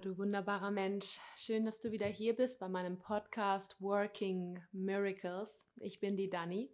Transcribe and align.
Du 0.00 0.16
wunderbarer 0.16 0.70
Mensch, 0.70 1.20
schön, 1.36 1.66
dass 1.66 1.78
du 1.78 1.92
wieder 1.92 2.06
hier 2.06 2.34
bist 2.34 2.58
bei 2.58 2.70
meinem 2.70 2.98
Podcast 2.98 3.78
Working 3.82 4.58
Miracles. 4.72 5.66
Ich 5.76 6.00
bin 6.00 6.16
die 6.16 6.30
Dani. 6.30 6.70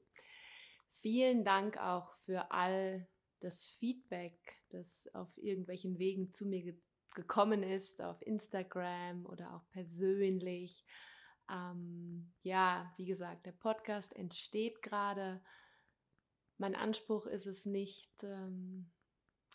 Vielen 1.00 1.44
Dank 1.44 1.76
auch 1.76 2.14
für 2.18 2.52
all 2.52 3.08
das 3.40 3.64
Feedback, 3.64 4.38
das 4.68 5.08
auf 5.12 5.28
irgendwelchen 5.38 5.98
Wegen 5.98 6.32
zu 6.34 6.46
mir 6.46 6.62
ge 6.62 6.76
gekommen 7.16 7.64
ist, 7.64 8.00
auf 8.00 8.22
Instagram 8.22 9.26
oder 9.26 9.56
auch 9.56 9.68
persönlich. 9.70 10.84
Ähm, 11.50 12.32
ja, 12.42 12.94
wie 12.96 13.06
gesagt, 13.06 13.46
der 13.46 13.52
Podcast 13.52 14.14
entsteht 14.14 14.82
gerade. 14.82 15.42
Mein 16.58 16.76
Anspruch 16.76 17.26
ist 17.26 17.46
es 17.46 17.66
nicht, 17.66 18.22
ähm, 18.22 18.92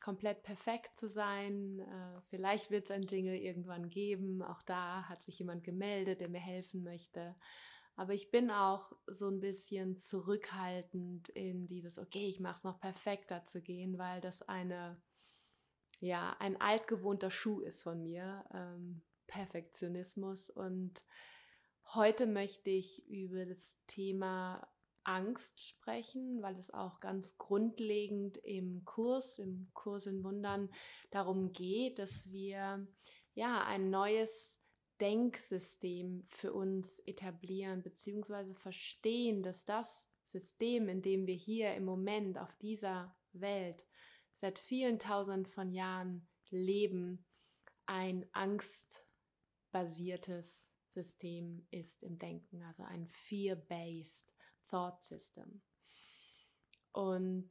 komplett 0.01 0.43
perfekt 0.43 0.99
zu 0.99 1.07
sein. 1.07 1.79
Äh, 1.79 2.21
vielleicht 2.29 2.71
wird 2.71 2.85
es 2.85 2.91
ein 2.91 3.03
Jingle 3.03 3.35
irgendwann 3.35 3.89
geben. 3.89 4.41
Auch 4.41 4.61
da 4.63 5.07
hat 5.07 5.23
sich 5.23 5.39
jemand 5.39 5.63
gemeldet, 5.63 6.19
der 6.21 6.29
mir 6.29 6.39
helfen 6.41 6.83
möchte. 6.83 7.35
Aber 7.95 8.13
ich 8.13 8.31
bin 8.31 8.51
auch 8.51 8.91
so 9.07 9.29
ein 9.29 9.39
bisschen 9.39 9.97
zurückhaltend 9.97 11.29
in 11.29 11.67
dieses, 11.67 11.99
okay, 11.99 12.27
ich 12.27 12.39
mache 12.39 12.57
es 12.57 12.63
noch 12.63 12.79
perfekter 12.79 13.45
zu 13.45 13.61
gehen, 13.61 13.97
weil 13.97 14.21
das 14.21 14.41
eine, 14.41 14.99
ja, 15.99 16.35
ein 16.39 16.59
altgewohnter 16.59 17.29
Schuh 17.29 17.61
ist 17.61 17.83
von 17.83 18.01
mir, 18.01 18.43
ähm, 18.53 19.01
Perfektionismus. 19.27 20.49
Und 20.49 21.03
heute 21.93 22.25
möchte 22.25 22.69
ich 22.69 23.07
über 23.07 23.45
das 23.45 23.79
Thema 23.87 24.67
Angst 25.03 25.61
sprechen, 25.61 26.41
weil 26.41 26.57
es 26.57 26.73
auch 26.73 26.99
ganz 26.99 27.37
grundlegend 27.37 28.37
im 28.37 28.83
Kurs, 28.85 29.39
im 29.39 29.69
Kurs 29.73 30.05
in 30.05 30.23
Wundern 30.23 30.69
darum 31.09 31.53
geht, 31.53 31.99
dass 31.99 32.31
wir 32.31 32.87
ja 33.33 33.63
ein 33.65 33.89
neues 33.89 34.59
Denksystem 34.99 36.25
für 36.29 36.53
uns 36.53 36.99
etablieren, 36.99 37.81
beziehungsweise 37.81 38.53
verstehen, 38.53 39.41
dass 39.41 39.65
das 39.65 40.11
System, 40.23 40.89
in 40.89 41.01
dem 41.01 41.25
wir 41.25 41.35
hier 41.35 41.73
im 41.73 41.85
Moment 41.85 42.37
auf 42.37 42.55
dieser 42.57 43.15
Welt 43.33 43.87
seit 44.35 44.59
vielen 44.59 44.99
tausend 44.99 45.47
von 45.47 45.71
Jahren 45.71 46.27
leben, 46.49 47.25
ein 47.85 48.27
angstbasiertes 48.31 50.73
System 50.89 51.65
ist 51.71 52.03
im 52.03 52.19
Denken, 52.19 52.61
also 52.63 52.83
ein 52.83 53.07
fear-based 53.07 54.33
Thought 54.71 55.03
System. 55.03 55.61
Und 56.93 57.49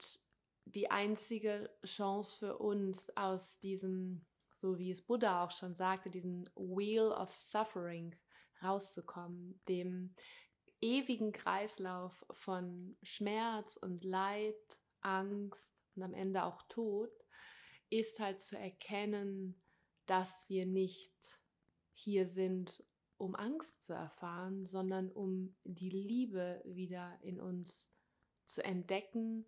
die 0.64 0.90
einzige 0.90 1.70
Chance 1.84 2.38
für 2.38 2.58
uns 2.58 3.14
aus 3.16 3.58
diesem, 3.60 4.26
so 4.54 4.78
wie 4.78 4.90
es 4.90 5.02
Buddha 5.02 5.44
auch 5.44 5.50
schon 5.50 5.74
sagte, 5.74 6.10
diesem 6.10 6.44
Wheel 6.56 7.12
of 7.12 7.34
Suffering 7.34 8.16
rauszukommen, 8.62 9.60
dem 9.68 10.14
ewigen 10.80 11.32
Kreislauf 11.32 12.24
von 12.30 12.96
Schmerz 13.02 13.76
und 13.76 14.04
Leid, 14.04 14.78
Angst 15.00 15.84
und 15.94 16.02
am 16.02 16.14
Ende 16.14 16.44
auch 16.44 16.62
Tod, 16.68 17.10
ist 17.90 18.20
halt 18.20 18.40
zu 18.40 18.56
erkennen, 18.58 19.60
dass 20.06 20.48
wir 20.48 20.66
nicht 20.66 21.12
hier 21.92 22.26
sind, 22.26 22.82
um 23.20 23.36
Angst 23.36 23.82
zu 23.82 23.92
erfahren, 23.92 24.64
sondern 24.64 25.10
um 25.12 25.54
die 25.64 25.90
Liebe 25.90 26.62
wieder 26.64 27.18
in 27.20 27.38
uns 27.38 27.92
zu 28.44 28.64
entdecken, 28.64 29.44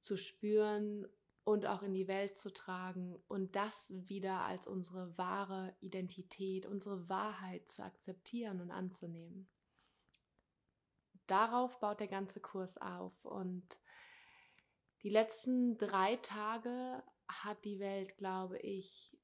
zu 0.00 0.18
spüren 0.18 1.06
und 1.44 1.64
auch 1.64 1.82
in 1.82 1.94
die 1.94 2.06
Welt 2.06 2.36
zu 2.36 2.52
tragen 2.52 3.16
und 3.28 3.56
das 3.56 3.92
wieder 4.08 4.42
als 4.42 4.66
unsere 4.66 5.16
wahre 5.16 5.74
Identität, 5.80 6.66
unsere 6.66 7.08
Wahrheit 7.08 7.70
zu 7.70 7.82
akzeptieren 7.82 8.60
und 8.60 8.70
anzunehmen. 8.70 9.48
Darauf 11.26 11.80
baut 11.80 12.00
der 12.00 12.08
ganze 12.08 12.40
Kurs 12.40 12.76
auf 12.78 13.24
und 13.24 13.78
die 15.02 15.10
letzten 15.10 15.78
drei 15.78 16.16
Tage 16.16 17.02
hat 17.26 17.64
die 17.64 17.78
Welt, 17.78 18.18
glaube 18.18 18.58
ich, 18.58 19.15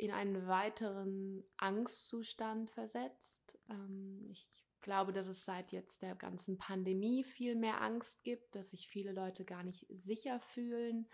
in 0.00 0.12
einen 0.12 0.46
weiteren 0.46 1.44
Angstzustand 1.58 2.70
versetzt. 2.70 3.58
Ähm, 3.68 4.26
ich 4.30 4.48
glaube, 4.80 5.12
dass 5.12 5.26
es 5.26 5.44
seit 5.44 5.72
jetzt 5.72 6.00
der 6.00 6.14
ganzen 6.14 6.56
Pandemie 6.56 7.22
viel 7.22 7.54
mehr 7.54 7.82
Angst 7.82 8.24
gibt, 8.24 8.54
dass 8.54 8.70
sich 8.70 8.88
viele 8.88 9.12
Leute 9.12 9.44
gar 9.44 9.62
nicht 9.62 9.86
sicher 9.90 10.40
fühlen, 10.40 11.06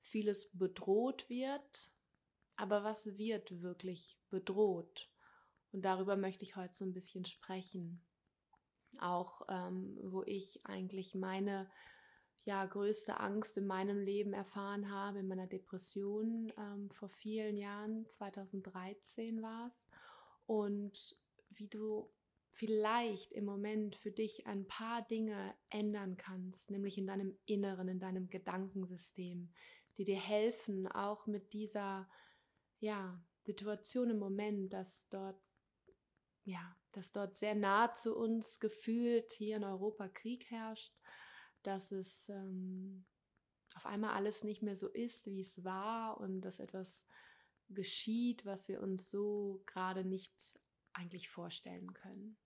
vieles 0.00 0.48
bedroht 0.56 1.28
wird. 1.28 1.90
Aber 2.54 2.84
was 2.84 3.18
wird 3.18 3.62
wirklich 3.62 4.16
bedroht? 4.30 5.10
Und 5.72 5.84
darüber 5.84 6.14
möchte 6.14 6.44
ich 6.44 6.54
heute 6.54 6.74
so 6.74 6.84
ein 6.84 6.92
bisschen 6.92 7.24
sprechen. 7.24 8.00
Auch 9.00 9.42
ähm, 9.48 9.98
wo 10.04 10.22
ich 10.22 10.64
eigentlich 10.66 11.16
meine 11.16 11.68
ja, 12.44 12.64
größte 12.66 13.20
Angst 13.20 13.56
in 13.56 13.66
meinem 13.66 13.98
Leben 14.00 14.34
erfahren 14.34 14.90
habe, 14.90 15.20
in 15.20 15.28
meiner 15.28 15.46
Depression 15.46 16.52
ähm, 16.58 16.90
vor 16.90 17.08
vielen 17.08 17.56
Jahren, 17.56 18.06
2013 18.06 19.42
war 19.42 19.72
es. 19.74 19.88
Und 20.46 21.16
wie 21.50 21.68
du 21.68 22.12
vielleicht 22.48 23.32
im 23.32 23.46
Moment 23.46 23.96
für 23.96 24.12
dich 24.12 24.46
ein 24.46 24.66
paar 24.66 25.02
Dinge 25.02 25.54
ändern 25.70 26.16
kannst, 26.16 26.70
nämlich 26.70 26.98
in 26.98 27.06
deinem 27.06 27.36
Inneren, 27.46 27.88
in 27.88 27.98
deinem 27.98 28.28
Gedankensystem, 28.28 29.50
die 29.96 30.04
dir 30.04 30.20
helfen, 30.20 30.86
auch 30.86 31.26
mit 31.26 31.52
dieser 31.54 32.08
ja, 32.78 33.20
Situation 33.42 34.10
im 34.10 34.18
Moment, 34.18 34.72
dass 34.72 35.08
dort 35.08 35.40
ja, 36.46 36.76
dass 36.92 37.10
dort 37.10 37.34
sehr 37.34 37.54
nah 37.54 37.94
zu 37.94 38.14
uns 38.14 38.60
gefühlt 38.60 39.32
hier 39.32 39.56
in 39.56 39.64
Europa 39.64 40.08
Krieg 40.08 40.50
herrscht 40.50 40.94
dass 41.66 41.92
es 41.92 42.28
ähm, 42.28 43.04
auf 43.74 43.86
einmal 43.86 44.14
alles 44.14 44.44
nicht 44.44 44.62
mehr 44.62 44.76
so 44.76 44.88
ist, 44.88 45.26
wie 45.26 45.40
es 45.40 45.64
war 45.64 46.20
und 46.20 46.42
dass 46.42 46.60
etwas 46.60 47.06
geschieht, 47.68 48.44
was 48.44 48.68
wir 48.68 48.80
uns 48.80 49.10
so 49.10 49.62
gerade 49.66 50.04
nicht 50.04 50.60
eigentlich 50.92 51.28
vorstellen 51.28 51.92
können. 51.92 52.36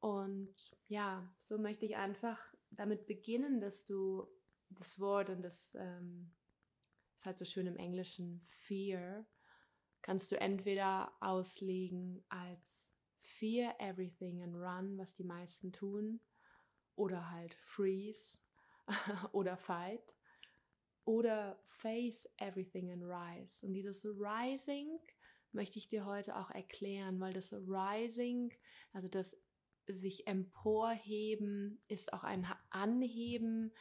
Und 0.00 0.54
ja, 0.88 1.34
so 1.42 1.58
möchte 1.58 1.86
ich 1.86 1.96
einfach 1.96 2.38
damit 2.70 3.06
beginnen, 3.06 3.60
dass 3.60 3.84
du 3.84 4.26
das 4.68 4.98
Wort 4.98 5.30
und 5.30 5.42
das 5.42 5.74
ähm, 5.78 6.32
ist 7.16 7.26
halt 7.26 7.38
so 7.38 7.44
schön 7.44 7.66
im 7.66 7.76
Englischen 7.76 8.40
Fear 8.44 9.26
kannst 10.02 10.32
du 10.32 10.40
entweder 10.40 11.12
auslegen 11.20 12.24
als 12.28 12.96
Fear 13.22 13.74
everything 13.78 14.42
and 14.42 14.54
run, 14.54 14.98
was 14.98 15.14
die 15.14 15.24
meisten 15.24 15.72
tun, 15.72 16.20
oder 16.96 17.30
halt 17.30 17.54
freeze 17.64 18.38
oder 19.32 19.56
fight 19.56 20.14
oder 21.04 21.60
face 21.64 22.28
everything 22.38 22.90
and 22.90 23.02
rise. 23.04 23.64
Und 23.66 23.74
dieses 23.74 24.04
Rising 24.04 24.98
möchte 25.52 25.78
ich 25.78 25.88
dir 25.88 26.04
heute 26.04 26.36
auch 26.36 26.50
erklären, 26.50 27.20
weil 27.20 27.32
das 27.32 27.52
Rising, 27.52 28.52
also 28.92 29.08
das 29.08 29.36
sich 29.86 30.26
emporheben, 30.26 31.82
ist 31.88 32.12
auch 32.12 32.22
ein 32.22 32.46
Anheben, 32.70 33.72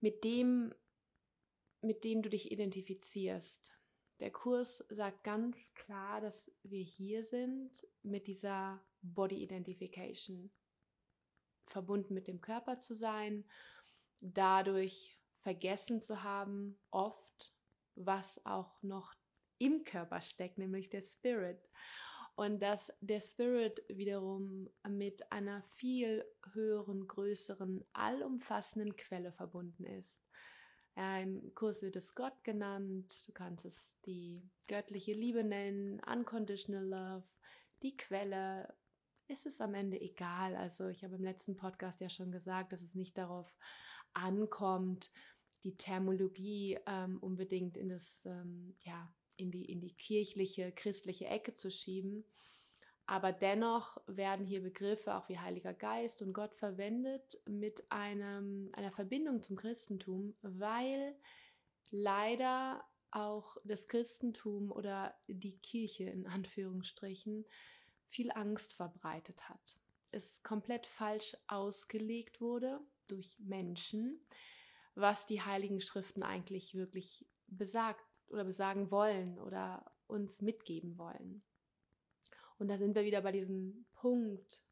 mit 0.00 0.22
dem, 0.22 0.72
mit 1.80 2.04
dem 2.04 2.22
du 2.22 2.28
dich 2.28 2.52
identifizierst. 2.52 3.72
Der 4.20 4.30
Kurs 4.30 4.78
sagt 4.90 5.24
ganz 5.24 5.56
klar, 5.74 6.20
dass 6.20 6.52
wir 6.62 6.82
hier 6.82 7.24
sind 7.24 7.86
mit 8.02 8.26
dieser 8.26 8.84
Body 9.02 9.42
Identification 9.42 10.52
verbunden 11.66 12.14
mit 12.14 12.28
dem 12.28 12.40
Körper 12.40 12.80
zu 12.80 12.94
sein, 12.94 13.44
dadurch 14.20 15.18
vergessen 15.34 16.00
zu 16.00 16.22
haben, 16.22 16.78
oft, 16.90 17.54
was 17.96 18.44
auch 18.44 18.82
noch 18.82 19.14
im 19.58 19.84
Körper 19.84 20.20
steckt, 20.20 20.58
nämlich 20.58 20.88
der 20.88 21.02
Spirit. 21.02 21.70
Und 22.36 22.60
dass 22.60 22.92
der 23.00 23.20
Spirit 23.20 23.84
wiederum 23.88 24.68
mit 24.88 25.30
einer 25.30 25.62
viel 25.62 26.24
höheren, 26.52 27.06
größeren, 27.06 27.84
allumfassenden 27.92 28.96
Quelle 28.96 29.30
verbunden 29.30 29.84
ist. 29.84 30.20
Im 30.96 31.54
Kurs 31.54 31.82
wird 31.82 31.96
es 31.96 32.14
Gott 32.14 32.44
genannt, 32.44 33.26
du 33.26 33.32
kannst 33.32 33.64
es 33.64 34.00
die 34.02 34.48
göttliche 34.68 35.12
Liebe 35.12 35.42
nennen, 35.42 36.00
Unconditional 36.00 36.84
Love, 36.84 37.28
die 37.82 37.96
Quelle, 37.96 38.72
ist 39.28 39.46
es 39.46 39.60
am 39.60 39.74
Ende 39.74 40.00
egal. 40.00 40.56
Also 40.56 40.88
ich 40.88 41.04
habe 41.04 41.16
im 41.16 41.24
letzten 41.24 41.56
Podcast 41.56 42.00
ja 42.00 42.08
schon 42.08 42.30
gesagt, 42.30 42.72
dass 42.72 42.82
es 42.82 42.94
nicht 42.94 43.16
darauf 43.18 43.56
ankommt, 44.12 45.10
die 45.64 45.76
Thermologie 45.76 46.78
ähm, 46.86 47.18
unbedingt 47.20 47.76
in 47.76 47.88
das, 47.88 48.24
ähm, 48.26 48.76
ja, 48.84 49.12
in 49.36 49.50
die, 49.50 49.64
in 49.64 49.80
die 49.80 49.94
kirchliche, 49.94 50.72
christliche 50.72 51.26
Ecke 51.26 51.54
zu 51.54 51.70
schieben. 51.70 52.24
Aber 53.06 53.32
dennoch 53.32 53.98
werden 54.06 54.46
hier 54.46 54.62
Begriffe 54.62 55.14
auch 55.14 55.28
wie 55.28 55.38
Heiliger 55.38 55.74
Geist 55.74 56.22
und 56.22 56.32
Gott 56.32 56.54
verwendet 56.54 57.38
mit 57.46 57.84
einem, 57.90 58.70
einer 58.72 58.92
Verbindung 58.92 59.42
zum 59.42 59.56
Christentum, 59.56 60.34
weil 60.40 61.14
leider 61.90 62.82
auch 63.10 63.56
das 63.64 63.88
Christentum 63.88 64.72
oder 64.72 65.14
die 65.28 65.58
Kirche 65.58 66.04
in 66.04 66.26
Anführungsstrichen 66.26 67.44
viel 68.14 68.30
Angst 68.30 68.74
verbreitet 68.74 69.48
hat. 69.48 69.78
Es 70.12 70.44
komplett 70.44 70.86
falsch 70.86 71.36
ausgelegt 71.48 72.40
wurde 72.40 72.80
durch 73.08 73.36
Menschen, 73.40 74.24
was 74.94 75.26
die 75.26 75.42
heiligen 75.42 75.80
Schriften 75.80 76.22
eigentlich 76.22 76.76
wirklich 76.76 77.26
besagt 77.48 78.04
oder 78.28 78.44
besagen 78.44 78.92
wollen 78.92 79.40
oder 79.40 79.92
uns 80.06 80.42
mitgeben 80.42 80.96
wollen. 80.96 81.42
Und 82.58 82.68
da 82.68 82.76
sind 82.76 82.94
wir 82.94 83.04
wieder 83.04 83.20
bei 83.22 83.32
diesem 83.32 83.84
Punkt 83.94 84.62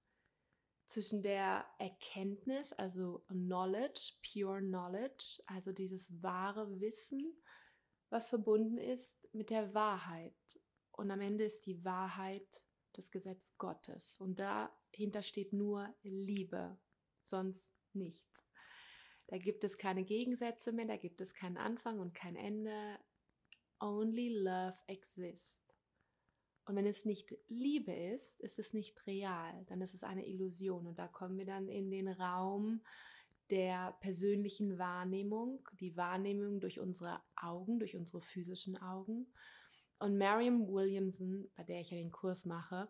zwischen 0.87 1.23
der 1.23 1.67
Erkenntnis, 1.79 2.73
also 2.73 3.25
Knowledge, 3.27 4.13
Pure 4.23 4.61
Knowledge, 4.61 5.43
also 5.47 5.73
dieses 5.73 6.23
wahre 6.23 6.81
Wissen, 6.81 7.35
was 8.09 8.29
verbunden 8.29 8.79
ist 8.79 9.29
mit 9.35 9.51
der 9.51 9.75
Wahrheit. 9.75 10.37
Und 10.93 11.11
am 11.11 11.21
Ende 11.21 11.45
ist 11.45 11.67
die 11.67 11.85
Wahrheit 11.85 12.63
das 12.93 13.11
Gesetz 13.11 13.57
Gottes. 13.59 14.17
Und 14.19 14.39
dahinter 14.39 15.23
steht 15.23 15.53
nur 15.53 15.95
Liebe, 16.03 16.79
sonst 17.25 17.73
nichts. 17.93 18.47
Da 19.29 19.39
gibt 19.39 19.65
es 19.65 19.79
keine 19.79 20.05
Gegensätze 20.05 20.73
mehr, 20.73 20.87
da 20.87 20.97
gibt 20.97 21.21
es 21.21 21.35
keinen 21.35 21.57
Anfang 21.57 22.01
und 22.01 22.15
kein 22.15 22.37
Ende. 22.37 22.99
Only 23.81 24.29
love 24.29 24.77
exists. 24.87 25.63
Und 26.65 26.77
wenn 26.77 26.87
es 26.87 27.05
nicht 27.05 27.35
Liebe 27.49 27.93
ist, 27.93 28.39
ist 28.41 28.59
es 28.59 28.73
nicht 28.73 29.07
real, 29.07 29.65
dann 29.67 29.81
ist 29.81 29.95
es 29.95 30.05
eine 30.05 30.27
Illusion. 30.27 30.87
Und 30.87 30.99
da 30.99 31.09
kommen 31.09 31.37
wir 31.37 31.47
dann 31.47 31.69
in 31.69 31.91
den 31.91 32.09
Raum 32.09 32.83
der 33.51 33.93
persönlichen 34.01 34.79
Wahrnehmung, 34.79 35.69
die 35.81 35.97
Wahrnehmung 35.97 36.61
durch 36.61 36.79
unsere 36.79 37.21
Augen, 37.37 37.79
durch 37.79 37.97
unsere 37.97 38.23
physischen 38.23 38.81
Augen. 38.81 39.27
Und 40.03 40.19
Mariam 40.19 40.67
Williamson, 40.69 41.49
bei 41.55 41.63
der 41.63 41.81
ich 41.81 41.91
ja 41.91 41.97
den 41.97 42.11
Kurs 42.11 42.45
mache, 42.45 42.89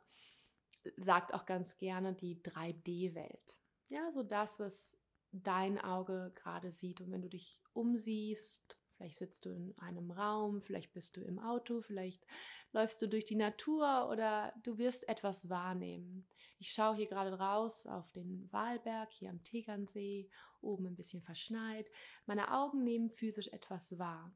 sagt 0.96 1.34
auch 1.34 1.44
ganz 1.44 1.76
gerne 1.76 2.14
die 2.14 2.42
3D-Welt. 2.42 3.58
Ja, 3.88 4.10
so 4.12 4.22
das, 4.22 4.58
was 4.58 4.98
dein 5.30 5.78
Auge 5.78 6.32
gerade 6.34 6.72
sieht. 6.72 7.00
Und 7.00 7.10
wenn 7.10 7.22
du 7.22 7.28
dich 7.28 7.60
umsiehst, 7.74 8.78
Vielleicht 9.02 9.18
sitzt 9.18 9.46
du 9.46 9.50
in 9.50 9.76
einem 9.78 10.12
Raum, 10.12 10.62
vielleicht 10.62 10.92
bist 10.92 11.16
du 11.16 11.22
im 11.22 11.40
Auto, 11.40 11.80
vielleicht 11.80 12.24
läufst 12.70 13.02
du 13.02 13.08
durch 13.08 13.24
die 13.24 13.34
Natur 13.34 14.08
oder 14.08 14.52
du 14.62 14.78
wirst 14.78 15.08
etwas 15.08 15.50
wahrnehmen. 15.50 16.28
Ich 16.60 16.72
schaue 16.72 16.94
hier 16.94 17.08
gerade 17.08 17.36
raus 17.36 17.88
auf 17.88 18.12
den 18.12 18.48
Walberg, 18.52 19.10
hier 19.12 19.30
am 19.30 19.42
Tegernsee, 19.42 20.30
oben 20.60 20.86
ein 20.86 20.94
bisschen 20.94 21.20
verschneit. 21.20 21.90
Meine 22.26 22.52
Augen 22.52 22.84
nehmen 22.84 23.10
physisch 23.10 23.48
etwas 23.48 23.98
wahr. 23.98 24.32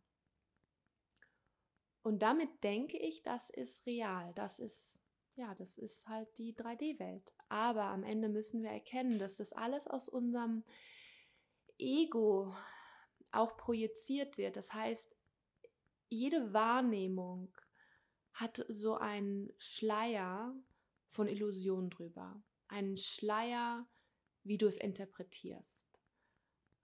Und 2.06 2.20
damit 2.20 2.62
denke 2.62 2.96
ich, 2.98 3.24
das 3.24 3.50
ist 3.50 3.84
real, 3.84 4.32
das 4.34 4.60
ist 4.60 5.02
ja, 5.34 5.56
das 5.56 5.76
ist 5.76 6.06
halt 6.06 6.38
die 6.38 6.54
3D-Welt. 6.54 7.34
Aber 7.48 7.82
am 7.86 8.04
Ende 8.04 8.28
müssen 8.28 8.62
wir 8.62 8.70
erkennen, 8.70 9.18
dass 9.18 9.34
das 9.34 9.52
alles 9.52 9.88
aus 9.88 10.08
unserem 10.08 10.62
Ego 11.78 12.54
auch 13.32 13.56
projiziert 13.56 14.38
wird. 14.38 14.56
Das 14.56 14.72
heißt, 14.72 15.16
jede 16.08 16.52
Wahrnehmung 16.52 17.52
hat 18.34 18.64
so 18.68 18.94
einen 18.94 19.52
Schleier 19.58 20.54
von 21.08 21.26
Illusion 21.26 21.90
drüber. 21.90 22.40
Einen 22.68 22.96
Schleier, 22.96 23.84
wie 24.44 24.58
du 24.58 24.68
es 24.68 24.76
interpretierst. 24.76 25.82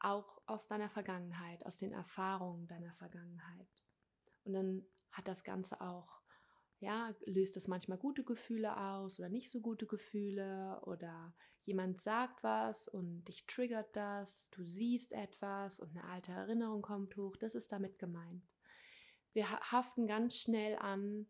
Auch 0.01 0.43
aus 0.47 0.67
deiner 0.67 0.89
Vergangenheit, 0.89 1.65
aus 1.65 1.77
den 1.77 1.93
Erfahrungen 1.93 2.67
deiner 2.67 2.93
Vergangenheit. 2.95 3.69
Und 4.43 4.55
dann 4.55 4.85
hat 5.13 5.29
das 5.29 5.45
Ganze 5.45 5.81
auch 5.81 6.23
ja, 6.83 7.15
löst 7.27 7.57
es 7.57 7.69
manchmal 7.69 7.97
gute 7.97 8.25
Gefühle 8.25 8.77
aus 8.77 9.21
oder 9.21 9.29
nicht 9.29 9.49
so 9.49 9.61
gute 9.61 9.87
Gefühle 9.87 10.81
oder 10.85 11.33
jemand 11.63 12.01
sagt 12.01 12.43
was 12.43 12.89
und 12.89 13.23
dich 13.29 13.47
triggert 13.47 13.95
das, 13.95 14.51
du 14.51 14.65
siehst 14.65 15.13
etwas 15.13 15.79
und 15.79 15.91
eine 15.91 16.03
alte 16.09 16.33
Erinnerung 16.33 16.83
kommt 16.83 17.17
hoch, 17.17 17.37
das 17.37 17.55
ist 17.55 17.71
damit 17.71 18.01
gemeint. 18.01 18.43
Wir 19.33 19.49
haften 19.49 20.09
ganz 20.09 20.37
schnell 20.37 20.77
an 20.77 21.27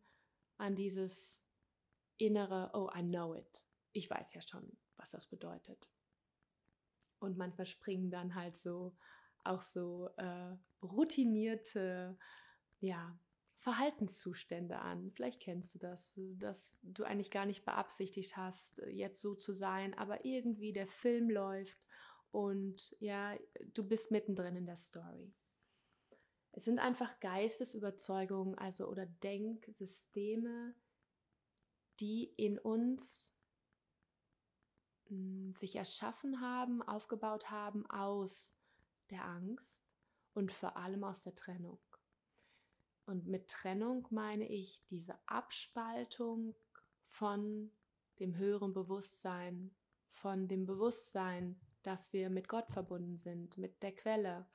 an 0.56 0.74
dieses 0.74 1.44
innere, 2.16 2.70
oh, 2.72 2.88
I 2.96 3.02
know 3.02 3.34
it. 3.34 3.66
Ich 3.92 4.08
weiß 4.08 4.32
ja 4.32 4.40
schon, 4.40 4.78
was 4.96 5.10
das 5.10 5.26
bedeutet. 5.26 5.90
Und 7.18 7.36
manchmal 7.36 7.66
springen 7.66 8.10
dann 8.10 8.34
halt 8.34 8.56
so 8.56 8.96
auch 9.44 9.60
so 9.60 10.08
äh, 10.16 10.56
routinierte 10.82 12.16
ja, 12.80 13.18
Verhaltenszustände 13.62 14.80
an. 14.80 15.12
Vielleicht 15.12 15.40
kennst 15.40 15.76
du 15.76 15.78
das, 15.78 16.18
dass 16.34 16.76
du 16.82 17.04
eigentlich 17.04 17.30
gar 17.30 17.46
nicht 17.46 17.64
beabsichtigt 17.64 18.36
hast, 18.36 18.82
jetzt 18.90 19.20
so 19.20 19.36
zu 19.36 19.54
sein, 19.54 19.96
aber 19.96 20.24
irgendwie 20.24 20.72
der 20.72 20.88
Film 20.88 21.30
läuft 21.30 21.78
und 22.32 22.96
ja, 22.98 23.38
du 23.72 23.86
bist 23.86 24.10
mittendrin 24.10 24.56
in 24.56 24.66
der 24.66 24.76
Story. 24.76 25.32
Es 26.50 26.64
sind 26.64 26.80
einfach 26.80 27.20
Geistesüberzeugungen, 27.20 28.58
also 28.58 28.88
oder 28.88 29.06
Denksysteme, 29.06 30.74
die 32.00 32.24
in 32.36 32.58
uns 32.58 33.32
hm, 35.06 35.54
sich 35.54 35.76
erschaffen 35.76 36.40
haben, 36.40 36.82
aufgebaut 36.82 37.48
haben 37.48 37.88
aus 37.88 38.56
der 39.10 39.24
Angst 39.24 39.86
und 40.34 40.50
vor 40.50 40.76
allem 40.76 41.04
aus 41.04 41.22
der 41.22 41.36
Trennung. 41.36 41.78
Und 43.06 43.26
mit 43.26 43.48
Trennung 43.48 44.06
meine 44.10 44.48
ich 44.48 44.82
diese 44.90 45.18
Abspaltung 45.26 46.54
von 47.06 47.70
dem 48.20 48.36
höheren 48.36 48.72
Bewusstsein, 48.72 49.74
von 50.10 50.48
dem 50.48 50.66
Bewusstsein, 50.66 51.60
dass 51.82 52.12
wir 52.12 52.30
mit 52.30 52.48
Gott 52.48 52.70
verbunden 52.70 53.16
sind, 53.16 53.58
mit 53.58 53.82
der 53.82 53.92
Quelle, 53.92 54.46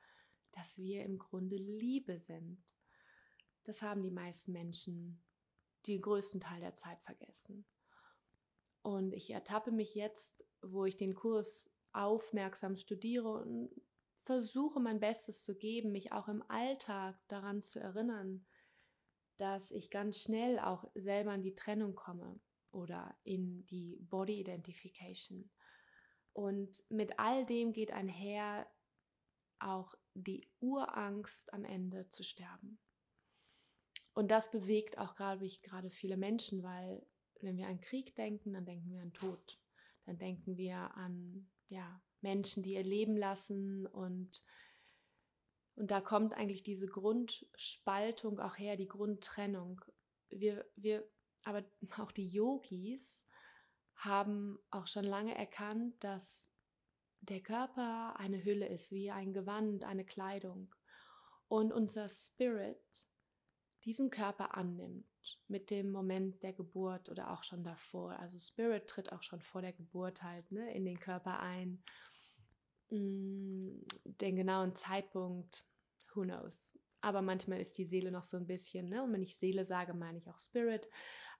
dass 0.52 0.78
wir 0.78 1.04
im 1.04 1.18
Grunde 1.18 1.56
Liebe 1.56 2.18
sind. 2.18 2.62
Das 3.64 3.82
haben 3.82 4.02
die 4.02 4.10
meisten 4.10 4.52
Menschen 4.52 5.22
den 5.86 6.00
größten 6.00 6.40
Teil 6.40 6.60
der 6.60 6.74
Zeit 6.74 7.00
vergessen. 7.02 7.66
Und 8.82 9.12
ich 9.12 9.30
ertappe 9.30 9.70
mich 9.70 9.94
jetzt, 9.94 10.46
wo 10.62 10.86
ich 10.86 10.96
den 10.96 11.14
Kurs 11.14 11.70
aufmerksam 11.92 12.76
studiere 12.76 13.30
und 13.30 13.70
versuche 14.28 14.78
mein 14.78 15.00
Bestes 15.00 15.42
zu 15.42 15.56
geben, 15.56 15.90
mich 15.90 16.12
auch 16.12 16.28
im 16.28 16.42
Alltag 16.50 17.18
daran 17.28 17.62
zu 17.62 17.80
erinnern, 17.80 18.44
dass 19.38 19.70
ich 19.70 19.90
ganz 19.90 20.20
schnell 20.20 20.58
auch 20.58 20.84
selber 20.94 21.34
in 21.34 21.40
die 21.40 21.54
Trennung 21.54 21.94
komme 21.94 22.38
oder 22.70 23.16
in 23.24 23.64
die 23.68 23.96
Body 24.02 24.38
Identification. 24.38 25.50
Und 26.34 26.84
mit 26.90 27.18
all 27.18 27.46
dem 27.46 27.72
geht 27.72 27.90
einher 27.90 28.70
auch 29.60 29.94
die 30.12 30.46
Urangst 30.60 31.50
am 31.54 31.64
Ende 31.64 32.10
zu 32.10 32.22
sterben. 32.22 32.78
Und 34.12 34.30
das 34.30 34.50
bewegt 34.50 34.98
auch, 34.98 35.16
glaube 35.16 35.46
ich, 35.46 35.62
gerade 35.62 35.88
viele 35.88 36.18
Menschen, 36.18 36.62
weil 36.62 37.06
wenn 37.40 37.56
wir 37.56 37.68
an 37.68 37.80
Krieg 37.80 38.14
denken, 38.14 38.52
dann 38.52 38.66
denken 38.66 38.90
wir 38.90 39.00
an 39.00 39.14
Tod. 39.14 39.58
Dann 40.04 40.18
denken 40.18 40.58
wir 40.58 40.94
an 40.98 41.48
ja, 41.68 42.02
Menschen, 42.20 42.62
die 42.62 42.74
ihr 42.74 42.84
Leben 42.84 43.16
lassen 43.16 43.86
und 43.86 44.42
und 45.78 45.92
da 45.92 46.00
kommt 46.00 46.34
eigentlich 46.34 46.64
diese 46.64 46.88
Grundspaltung 46.88 48.40
auch 48.40 48.58
her, 48.58 48.76
die 48.76 48.88
Grundtrennung. 48.88 49.80
Wir, 50.28 50.66
wir, 50.74 51.08
aber 51.44 51.62
auch 51.98 52.10
die 52.10 52.28
Yogis 52.28 53.24
haben 53.94 54.58
auch 54.70 54.88
schon 54.88 55.04
lange 55.04 55.36
erkannt, 55.36 55.94
dass 56.02 56.50
der 57.20 57.40
Körper 57.40 58.16
eine 58.18 58.44
Hülle 58.44 58.66
ist, 58.66 58.90
wie 58.90 59.12
ein 59.12 59.32
Gewand, 59.32 59.84
eine 59.84 60.04
Kleidung. 60.04 60.74
Und 61.46 61.72
unser 61.72 62.08
Spirit 62.08 63.06
diesen 63.84 64.10
Körper 64.10 64.56
annimmt 64.56 65.06
mit 65.46 65.70
dem 65.70 65.92
Moment 65.92 66.42
der 66.42 66.52
Geburt 66.52 67.08
oder 67.08 67.30
auch 67.30 67.44
schon 67.44 67.62
davor. 67.62 68.18
Also 68.18 68.38
Spirit 68.38 68.88
tritt 68.88 69.12
auch 69.12 69.22
schon 69.22 69.42
vor 69.42 69.62
der 69.62 69.72
Geburt 69.72 70.22
halt 70.22 70.50
ne, 70.50 70.74
in 70.74 70.84
den 70.84 70.98
Körper 70.98 71.38
ein. 71.38 71.82
Mm, 72.90 73.82
den 74.04 74.36
genauen 74.36 74.74
Zeitpunkt, 74.74 75.64
who 76.14 76.22
knows. 76.22 76.72
Aber 77.00 77.22
manchmal 77.22 77.60
ist 77.60 77.78
die 77.78 77.84
Seele 77.84 78.10
noch 78.10 78.24
so 78.24 78.36
ein 78.36 78.46
bisschen, 78.46 78.88
ne? 78.88 79.02
und 79.02 79.12
wenn 79.12 79.22
ich 79.22 79.36
Seele 79.36 79.64
sage, 79.64 79.94
meine 79.94 80.18
ich 80.18 80.28
auch 80.28 80.38
Spirit, 80.38 80.88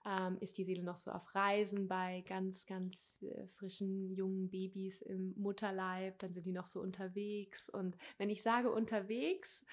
ähm, 0.05 0.37
ist 0.39 0.57
die 0.57 0.63
Seele 0.63 0.83
noch 0.83 0.95
so 0.95 1.11
auf 1.11 1.35
Reisen 1.35 1.87
bei 1.87 2.23
ganz, 2.27 2.65
ganz 2.65 3.21
äh, 3.23 3.47
frischen, 3.47 4.13
jungen 4.13 4.49
Babys 4.49 5.01
im 5.01 5.33
Mutterleib, 5.35 6.19
dann 6.19 6.33
sind 6.33 6.45
die 6.45 6.53
noch 6.53 6.67
so 6.67 6.81
unterwegs. 6.81 7.67
Und 7.69 7.97
wenn 8.17 8.29
ich 8.29 8.41
sage 8.41 8.71
unterwegs, 8.71 9.65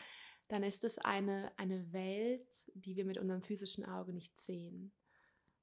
dann 0.48 0.62
ist 0.62 0.82
es 0.82 0.98
eine, 0.98 1.52
eine 1.56 1.92
Welt, 1.92 2.70
die 2.74 2.96
wir 2.96 3.04
mit 3.04 3.18
unserem 3.18 3.42
physischen 3.42 3.84
Auge 3.84 4.12
nicht 4.12 4.36
sehen. 4.38 4.92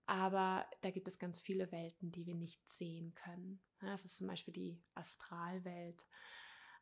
Aber 0.05 0.65
da 0.81 0.91
gibt 0.91 1.07
es 1.07 1.19
ganz 1.19 1.41
viele 1.41 1.71
Welten, 1.71 2.11
die 2.11 2.25
wir 2.25 2.35
nicht 2.35 2.67
sehen 2.69 3.13
können. 3.15 3.61
Das 3.79 4.05
ist 4.05 4.17
zum 4.17 4.27
Beispiel 4.27 4.53
die 4.53 4.81
Astralwelt. 4.95 6.05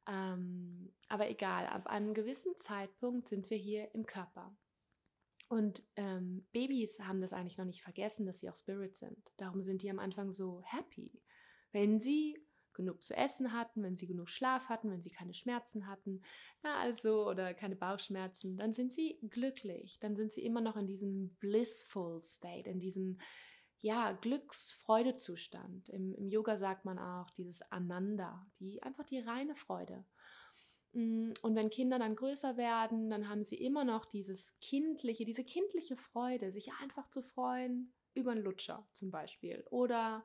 Ähm, 0.08 0.94
aber 1.08 1.30
egal, 1.30 1.68
ab 1.68 1.88
einem 1.88 2.13
gewissen 2.13 2.54
Zeitpunkt 2.60 3.28
sind 3.28 3.50
wir 3.50 3.58
hier 3.58 3.94
im 3.94 4.06
Körper. 4.06 4.56
Und 5.48 5.84
ähm, 5.98 6.48
Babys 6.54 7.00
haben 7.01 7.22
das 7.22 7.34
eigentlich 7.34 7.58
noch 7.58 7.66
nicht 7.66 7.84
vergessen, 7.84 8.25
dass 8.25 8.40
sie 8.40 8.50
auch 8.50 8.56
Spirit 8.56 8.98
sind. 8.98 9.32
Darum 9.38 9.62
sind 9.62 9.84
die 9.84 9.92
am 9.92 10.00
Anfang 10.00 10.32
so 10.32 10.62
happy. 10.63 11.22
Wenn 11.72 12.00
sie 12.00 12.38
genug 12.74 13.01
zu 13.01 13.16
essen 13.16 13.54
hatten, 13.54 13.84
wenn 13.84 13.96
sie 13.96 14.08
genug 14.08 14.30
Schlaf 14.30 14.70
hatten, 14.70 14.90
wenn 14.92 15.01
sie 15.01 15.12
keine 15.12 15.34
Schmerzen 15.34 15.88
hatten, 15.88 16.22
na 16.63 16.80
also 16.80 17.28
oder 17.28 17.54
keine 17.54 17.75
Bauchschmerzen, 17.75 18.58
dann 18.58 18.74
sind 18.74 18.94
sie 18.94 19.20
glücklich, 19.30 20.00
dann 20.00 20.16
sind 20.16 20.32
sie 20.32 20.44
immer 20.44 20.62
noch 20.62 20.78
in 20.78 20.88
diesem 20.88 21.36
blissful 21.40 22.24
state, 22.24 22.70
in 22.70 22.80
diesem 22.80 23.20
ja, 23.80 24.12
Glücksfreudezustand. 24.12 25.90
Im, 25.90 26.13
Im 26.13 26.28
Yoga 26.30 26.56
sagt 26.56 26.86
man 26.86 27.00
auch 27.00 27.32
dieses 27.32 27.62
Ananda, 27.72 28.46
die 28.60 28.84
einfach 28.84 29.06
die 29.06 29.20
reine 29.20 29.56
Freude. 29.56 30.06
Mm, 30.94 31.32
und 31.42 31.56
wenn 31.56 31.70
Kinder 31.70 31.98
dann 31.98 32.16
größer 32.16 32.58
werden, 32.58 33.10
dann 33.10 33.28
haben 33.28 33.44
sie 33.44 33.56
immer 33.56 33.84
noch 33.84 34.06
dieses 34.06 34.58
kindliche, 34.60 35.25
diese 35.25 35.44
kindliche 35.44 35.98
Freude, 35.98 36.51
sich 36.51 36.72
einfach 36.82 37.10
zu 37.10 37.24
freuen 37.24 37.94
über 38.13 38.32
einen 38.32 38.44
Lutscher 38.44 38.88
zum 38.94 39.10
Beispiel 39.10 39.63
oder 39.70 40.24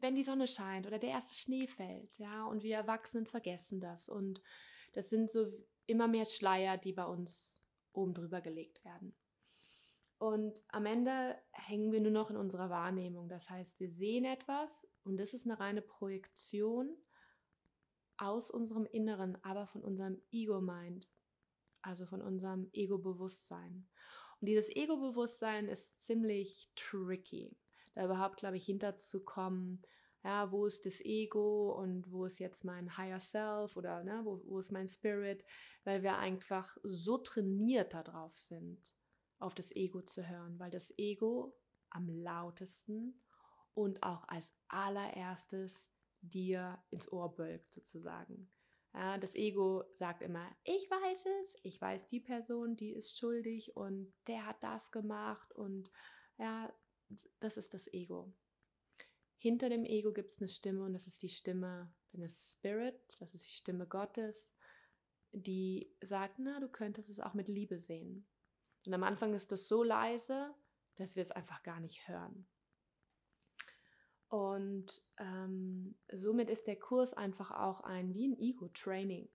wenn 0.00 0.14
die 0.14 0.24
Sonne 0.24 0.46
scheint 0.46 0.86
oder 0.86 0.98
der 0.98 1.10
erste 1.10 1.34
Schnee 1.34 1.66
fällt, 1.66 2.18
ja, 2.18 2.44
und 2.46 2.62
wir 2.62 2.76
Erwachsenen 2.76 3.26
vergessen 3.26 3.80
das 3.80 4.08
und 4.08 4.40
das 4.92 5.10
sind 5.10 5.30
so 5.30 5.46
immer 5.86 6.08
mehr 6.08 6.24
Schleier, 6.24 6.76
die 6.76 6.92
bei 6.92 7.04
uns 7.04 7.64
oben 7.92 8.14
drüber 8.14 8.40
gelegt 8.40 8.84
werden. 8.84 9.14
Und 10.18 10.64
am 10.68 10.86
Ende 10.86 11.36
hängen 11.52 11.92
wir 11.92 12.00
nur 12.00 12.10
noch 12.10 12.30
in 12.30 12.36
unserer 12.36 12.70
Wahrnehmung. 12.70 13.28
Das 13.28 13.48
heißt, 13.50 13.78
wir 13.78 13.88
sehen 13.88 14.24
etwas 14.24 14.86
und 15.04 15.16
das 15.16 15.32
ist 15.32 15.46
eine 15.46 15.60
reine 15.60 15.82
Projektion 15.82 16.96
aus 18.16 18.50
unserem 18.50 18.84
Inneren, 18.86 19.38
aber 19.44 19.68
von 19.68 19.82
unserem 19.82 20.20
Ego-Mind, 20.32 21.08
also 21.82 22.04
von 22.04 22.20
unserem 22.20 22.68
Ego-Bewusstsein. 22.72 23.88
Und 24.40 24.46
dieses 24.46 24.68
Ego-Bewusstsein 24.74 25.68
ist 25.68 26.02
ziemlich 26.02 26.68
tricky, 26.74 27.56
da 27.98 28.04
überhaupt, 28.04 28.36
glaube 28.36 28.56
ich, 28.56 28.64
hinterzukommen, 28.64 29.82
ja, 30.22 30.52
wo 30.52 30.66
ist 30.66 30.86
das 30.86 31.00
Ego 31.00 31.72
und 31.72 32.12
wo 32.12 32.26
ist 32.26 32.38
jetzt 32.38 32.64
mein 32.64 32.96
Higher 32.96 33.18
Self 33.18 33.76
oder 33.76 34.04
ne, 34.04 34.20
wo, 34.22 34.40
wo 34.44 34.60
ist 34.60 34.70
mein 34.70 34.86
Spirit, 34.86 35.44
weil 35.82 36.04
wir 36.04 36.16
einfach 36.18 36.76
so 36.84 37.18
trainiert 37.18 37.94
darauf 37.94 38.36
sind, 38.36 38.94
auf 39.40 39.52
das 39.52 39.74
Ego 39.74 40.02
zu 40.02 40.28
hören, 40.28 40.60
weil 40.60 40.70
das 40.70 40.96
Ego 40.96 41.56
am 41.90 42.08
lautesten 42.08 43.20
und 43.74 44.00
auch 44.04 44.28
als 44.28 44.54
allererstes 44.68 45.90
dir 46.20 46.80
ins 46.90 47.10
Ohr 47.10 47.34
bölkt 47.34 47.74
sozusagen. 47.74 48.48
Ja, 48.94 49.18
das 49.18 49.34
Ego 49.34 49.82
sagt 49.94 50.22
immer, 50.22 50.48
ich 50.62 50.88
weiß 50.88 51.26
es, 51.40 51.56
ich 51.64 51.80
weiß 51.80 52.06
die 52.06 52.20
Person, 52.20 52.76
die 52.76 52.92
ist 52.92 53.18
schuldig 53.18 53.76
und 53.76 54.12
der 54.28 54.46
hat 54.46 54.62
das 54.62 54.92
gemacht 54.92 55.52
und 55.52 55.90
ja, 56.38 56.72
das 57.40 57.56
ist 57.56 57.74
das 57.74 57.92
Ego. 57.92 58.32
Hinter 59.36 59.68
dem 59.68 59.84
Ego 59.84 60.12
gibt 60.12 60.30
es 60.30 60.38
eine 60.38 60.48
Stimme 60.48 60.84
und 60.84 60.92
das 60.92 61.06
ist 61.06 61.22
die 61.22 61.28
Stimme 61.28 61.92
deines 62.12 62.52
Spirit, 62.52 63.00
das 63.20 63.34
ist 63.34 63.44
die 63.44 63.54
Stimme 63.54 63.86
Gottes, 63.86 64.56
die 65.32 65.94
sagt, 66.00 66.38
na, 66.38 66.58
du 66.60 66.68
könntest 66.68 67.08
es 67.08 67.20
auch 67.20 67.34
mit 67.34 67.48
Liebe 67.48 67.78
sehen. 67.78 68.26
Und 68.84 68.94
am 68.94 69.04
Anfang 69.04 69.34
ist 69.34 69.52
das 69.52 69.68
so 69.68 69.82
leise, 69.82 70.54
dass 70.96 71.14
wir 71.14 71.22
es 71.22 71.30
einfach 71.30 71.62
gar 71.62 71.80
nicht 71.80 72.08
hören. 72.08 72.48
Und 74.28 75.02
ähm, 75.18 75.96
somit 76.12 76.50
ist 76.50 76.66
der 76.66 76.78
Kurs 76.78 77.14
einfach 77.14 77.50
auch 77.50 77.80
ein 77.82 78.14
wie 78.14 78.28
ein 78.28 78.38
Ego-Training. 78.38 79.30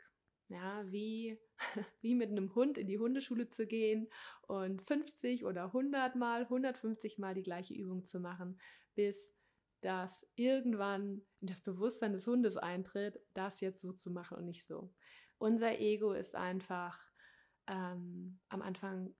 Ja, 0.49 0.83
wie, 0.91 1.39
wie 2.01 2.15
mit 2.15 2.29
einem 2.29 2.53
Hund 2.55 2.77
in 2.77 2.87
die 2.87 2.99
Hundeschule 2.99 3.49
zu 3.49 3.65
gehen 3.65 4.07
und 4.47 4.81
50 4.81 5.45
oder 5.45 5.65
100 5.65 6.15
Mal, 6.15 6.43
150 6.43 7.17
Mal 7.17 7.33
die 7.33 7.43
gleiche 7.43 7.73
Übung 7.73 8.03
zu 8.03 8.19
machen, 8.19 8.59
bis 8.95 9.33
das 9.81 10.27
irgendwann 10.35 11.21
in 11.41 11.47
das 11.47 11.61
Bewusstsein 11.61 12.13
des 12.13 12.25
Hundes 12.25 12.57
eintritt, 12.57 13.19
das 13.33 13.59
jetzt 13.59 13.81
so 13.81 13.91
zu 13.91 14.11
machen 14.11 14.37
und 14.37 14.45
nicht 14.45 14.65
so. 14.65 14.93
Unser 15.37 15.79
Ego 15.79 16.13
ist 16.13 16.35
einfach 16.35 16.99
ähm, 17.67 18.39
am 18.49 18.61
Anfang 18.61 19.13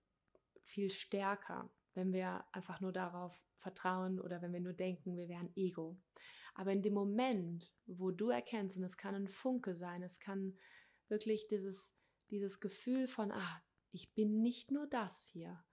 viel 0.63 0.89
stärker, 0.89 1.69
wenn 1.95 2.13
wir 2.13 2.45
einfach 2.51 2.79
nur 2.79 2.93
darauf 2.93 3.43
vertrauen 3.57 4.19
oder 4.19 4.41
wenn 4.41 4.53
wir 4.53 4.61
nur 4.61 4.73
denken, 4.73 5.17
wir 5.17 5.27
wären 5.27 5.51
Ego. 5.55 5.97
Aber 6.55 6.71
in 6.71 6.81
dem 6.81 6.93
Moment, 6.93 7.73
wo 7.85 8.11
du 8.11 8.29
erkennst, 8.29 8.77
und 8.77 8.83
es 8.83 8.97
kann 8.97 9.15
ein 9.15 9.27
Funke 9.27 9.75
sein, 9.75 10.03
es 10.03 10.19
kann 10.19 10.57
wirklich 11.09 11.47
dieses, 11.47 11.93
dieses 12.29 12.59
Gefühl 12.59 13.07
von, 13.07 13.31
ah, 13.31 13.63
ich 13.91 14.13
bin 14.13 14.41
nicht 14.41 14.71
nur 14.71 14.87
das 14.87 15.27
hier. 15.27 15.63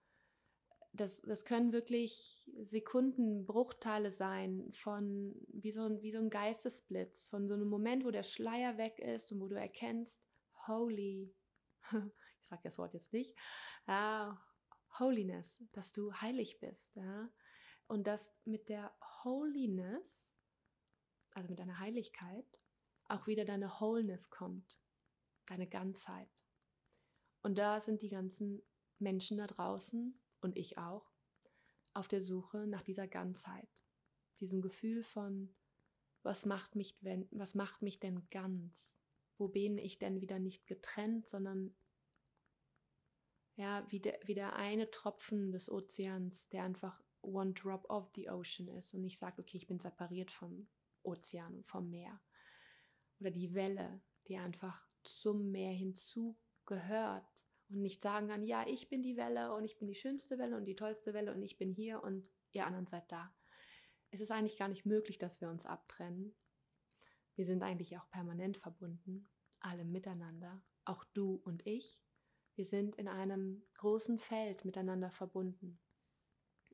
Das, 0.93 1.21
das 1.21 1.45
können 1.45 1.71
wirklich 1.71 2.43
Sekundenbruchteile 2.61 4.11
sein 4.11 4.71
von 4.73 5.33
wie 5.47 5.71
so, 5.71 5.83
ein, 5.83 6.01
wie 6.01 6.11
so 6.11 6.19
ein 6.19 6.29
Geistesblitz, 6.29 7.29
von 7.29 7.47
so 7.47 7.53
einem 7.53 7.69
Moment, 7.69 8.03
wo 8.03 8.11
der 8.11 8.23
Schleier 8.23 8.77
weg 8.77 8.99
ist 8.99 9.31
und 9.31 9.39
wo 9.39 9.47
du 9.47 9.55
erkennst, 9.55 10.21
holy, 10.67 11.33
ich 11.91 12.47
sage 12.47 12.61
das 12.63 12.77
Wort 12.77 12.93
jetzt 12.93 13.13
nicht, 13.13 13.35
ah, 13.87 14.37
Holiness, 14.99 15.63
dass 15.71 15.91
du 15.91 16.13
heilig 16.13 16.59
bist. 16.59 16.95
Ja? 16.95 17.29
Und 17.87 18.07
dass 18.07 18.35
mit 18.45 18.69
der 18.69 18.95
Holiness, 19.23 20.29
also 21.31 21.49
mit 21.49 21.59
deiner 21.59 21.79
Heiligkeit, 21.79 22.61
auch 23.05 23.27
wieder 23.27 23.45
deine 23.45 23.69
Wholeness 23.79 24.29
kommt, 24.29 24.77
deine 25.51 25.67
Ganzheit. 25.67 26.45
Und 27.43 27.57
da 27.57 27.81
sind 27.81 28.01
die 28.01 28.09
ganzen 28.09 28.61
Menschen 28.99 29.37
da 29.37 29.47
draußen 29.47 30.17
und 30.39 30.57
ich 30.57 30.77
auch 30.77 31.11
auf 31.93 32.07
der 32.07 32.21
Suche 32.21 32.65
nach 32.67 32.83
dieser 32.83 33.07
Ganzheit, 33.07 33.69
diesem 34.39 34.61
Gefühl 34.61 35.03
von, 35.03 35.53
was 36.23 36.45
macht 36.45 36.75
mich, 36.75 36.97
wenn, 37.01 37.27
was 37.31 37.53
macht 37.53 37.81
mich 37.81 37.99
denn 37.99 38.27
ganz? 38.29 38.97
Wo 39.37 39.49
bin 39.49 39.77
ich 39.77 39.99
denn 39.99 40.21
wieder 40.21 40.39
nicht 40.39 40.67
getrennt, 40.67 41.27
sondern 41.27 41.75
ja, 43.55 43.85
wie 43.89 43.99
der, 43.99 44.19
wie 44.23 44.35
der 44.35 44.55
eine 44.55 44.89
Tropfen 44.89 45.51
des 45.51 45.69
Ozeans, 45.69 46.47
der 46.49 46.63
einfach 46.63 47.03
one 47.21 47.53
drop 47.53 47.89
of 47.89 48.09
the 48.15 48.29
ocean 48.29 48.69
ist 48.69 48.93
und 48.93 49.01
nicht 49.01 49.19
sagt, 49.19 49.39
okay, 49.39 49.57
ich 49.57 49.67
bin 49.67 49.79
separiert 49.79 50.31
vom 50.31 50.69
Ozean, 51.03 51.63
vom 51.65 51.89
Meer. 51.89 52.21
Oder 53.19 53.31
die 53.31 53.53
Welle, 53.53 54.01
die 54.27 54.37
einfach 54.37 54.90
zum 55.03 55.51
Meer 55.51 55.73
hinzugehört 55.73 57.45
und 57.69 57.81
nicht 57.81 58.01
sagen 58.01 58.27
kann, 58.27 58.43
ja, 58.43 58.65
ich 58.67 58.89
bin 58.89 59.01
die 59.01 59.17
Welle 59.17 59.53
und 59.53 59.65
ich 59.65 59.77
bin 59.77 59.87
die 59.87 59.95
schönste 59.95 60.37
Welle 60.37 60.57
und 60.57 60.65
die 60.65 60.75
tollste 60.75 61.13
Welle 61.13 61.33
und 61.33 61.41
ich 61.41 61.57
bin 61.57 61.71
hier 61.71 62.03
und 62.03 62.29
ihr 62.51 62.65
anderen 62.65 62.87
seid 62.87 63.11
da. 63.11 63.33
Es 64.09 64.19
ist 64.19 64.31
eigentlich 64.31 64.57
gar 64.57 64.67
nicht 64.67 64.85
möglich, 64.85 65.17
dass 65.17 65.39
wir 65.39 65.49
uns 65.49 65.65
abtrennen. 65.65 66.35
Wir 67.35 67.45
sind 67.45 67.63
eigentlich 67.63 67.97
auch 67.97 68.09
permanent 68.09 68.57
verbunden, 68.57 69.29
alle 69.59 69.85
miteinander, 69.85 70.61
auch 70.83 71.05
du 71.13 71.41
und 71.45 71.65
ich. 71.65 72.01
Wir 72.55 72.65
sind 72.65 72.97
in 72.97 73.07
einem 73.07 73.63
großen 73.75 74.19
Feld 74.19 74.65
miteinander 74.65 75.09
verbunden. 75.09 75.79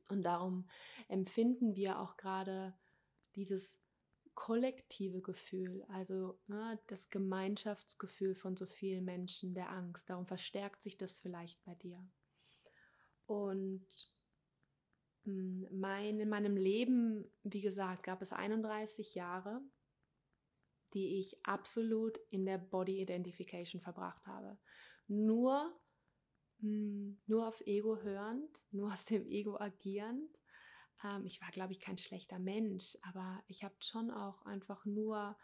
Und 0.08 0.22
darum 0.22 0.68
empfinden 1.06 1.76
wir 1.76 2.00
auch 2.00 2.16
gerade 2.16 2.76
dieses 3.36 3.80
kollektive 4.38 5.20
Gefühl, 5.20 5.84
also 5.88 6.38
ne, 6.46 6.78
das 6.86 7.10
Gemeinschaftsgefühl 7.10 8.36
von 8.36 8.56
so 8.56 8.66
vielen 8.66 9.04
Menschen, 9.04 9.52
der 9.52 9.68
Angst. 9.68 10.08
Darum 10.08 10.26
verstärkt 10.26 10.80
sich 10.80 10.96
das 10.96 11.18
vielleicht 11.18 11.60
bei 11.64 11.74
dir. 11.74 12.08
Und 13.26 13.84
hm, 15.24 15.66
mein, 15.72 16.20
in 16.20 16.28
meinem 16.28 16.56
Leben, 16.56 17.28
wie 17.42 17.62
gesagt, 17.62 18.04
gab 18.04 18.22
es 18.22 18.32
31 18.32 19.16
Jahre, 19.16 19.60
die 20.94 21.18
ich 21.18 21.44
absolut 21.44 22.18
in 22.30 22.46
der 22.46 22.58
Body 22.58 23.02
Identification 23.02 23.80
verbracht 23.80 24.24
habe. 24.28 24.56
Nur 25.08 25.76
hm, 26.60 27.18
nur 27.26 27.48
aufs 27.48 27.66
Ego 27.66 27.98
hörend, 27.98 28.48
nur 28.70 28.92
aus 28.92 29.04
dem 29.04 29.26
Ego 29.26 29.58
agierend. 29.58 30.38
Ähm, 31.04 31.26
ich 31.26 31.40
war, 31.40 31.50
glaube 31.50 31.72
ich, 31.72 31.80
kein 31.80 31.98
schlechter 31.98 32.38
Mensch, 32.38 32.96
aber 33.02 33.42
ich 33.46 33.64
habe 33.64 33.74
schon 33.80 34.10
auch 34.10 34.44
einfach 34.44 34.84
nur 34.84 35.36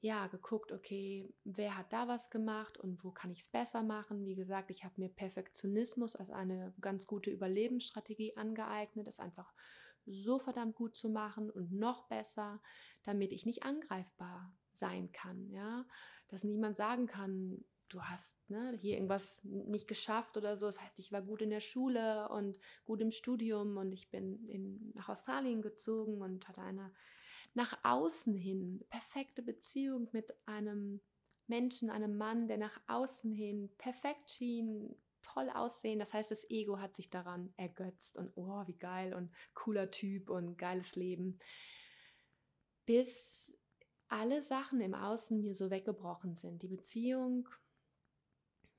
ja 0.00 0.28
geguckt, 0.28 0.70
okay, 0.70 1.34
wer 1.44 1.76
hat 1.76 1.92
da 1.92 2.06
was 2.06 2.30
gemacht 2.30 2.78
und 2.78 3.02
wo 3.02 3.10
kann 3.10 3.32
ich 3.32 3.40
es 3.40 3.48
besser 3.48 3.82
machen? 3.82 4.24
Wie 4.24 4.36
gesagt, 4.36 4.70
ich 4.70 4.84
habe 4.84 4.94
mir 4.96 5.08
Perfektionismus 5.08 6.14
als 6.14 6.30
eine 6.30 6.72
ganz 6.80 7.06
gute 7.06 7.30
Überlebensstrategie 7.30 8.36
angeeignet, 8.36 9.08
es 9.08 9.18
einfach 9.18 9.52
so 10.06 10.38
verdammt 10.38 10.76
gut 10.76 10.94
zu 10.94 11.10
machen 11.10 11.50
und 11.50 11.72
noch 11.72 12.08
besser, 12.08 12.62
damit 13.02 13.32
ich 13.32 13.44
nicht 13.44 13.64
angreifbar 13.64 14.52
sein 14.72 15.10
kann, 15.12 15.50
ja, 15.50 15.84
dass 16.28 16.44
niemand 16.44 16.76
sagen 16.76 17.06
kann, 17.06 17.64
du 17.88 18.02
hast 18.02 18.36
ne, 18.50 18.76
hier 18.80 18.94
irgendwas 18.94 19.42
nicht 19.44 19.88
geschafft 19.88 20.36
oder 20.36 20.56
so. 20.56 20.66
Das 20.66 20.80
heißt, 20.80 20.98
ich 20.98 21.12
war 21.12 21.22
gut 21.22 21.42
in 21.42 21.50
der 21.50 21.60
Schule 21.60 22.28
und 22.28 22.56
gut 22.84 23.00
im 23.00 23.10
Studium 23.10 23.76
und 23.76 23.92
ich 23.92 24.10
bin 24.10 24.46
in, 24.48 24.92
nach 24.94 25.08
Australien 25.08 25.62
gezogen 25.62 26.20
und 26.20 26.48
hatte 26.48 26.62
eine 26.62 26.92
nach 27.54 27.78
außen 27.82 28.34
hin 28.34 28.84
perfekte 28.90 29.42
Beziehung 29.42 30.08
mit 30.12 30.34
einem 30.46 31.00
Menschen, 31.46 31.90
einem 31.90 32.16
Mann, 32.16 32.46
der 32.46 32.58
nach 32.58 32.78
außen 32.86 33.32
hin 33.32 33.70
perfekt 33.78 34.30
schien, 34.30 34.94
toll 35.22 35.50
aussehen. 35.50 35.98
Das 35.98 36.12
heißt, 36.12 36.30
das 36.30 36.48
Ego 36.50 36.78
hat 36.78 36.94
sich 36.94 37.10
daran 37.10 37.52
ergötzt 37.56 38.18
und 38.18 38.30
oh, 38.36 38.66
wie 38.66 38.76
geil 38.76 39.14
und 39.14 39.32
cooler 39.54 39.90
Typ 39.90 40.30
und 40.30 40.56
geiles 40.56 40.94
Leben. 40.94 41.38
Bis 42.84 43.52
alle 44.08 44.42
Sachen 44.42 44.80
im 44.80 44.94
Außen 44.94 45.40
mir 45.40 45.54
so 45.54 45.70
weggebrochen 45.70 46.36
sind. 46.36 46.62
Die 46.62 46.68
Beziehung, 46.68 47.48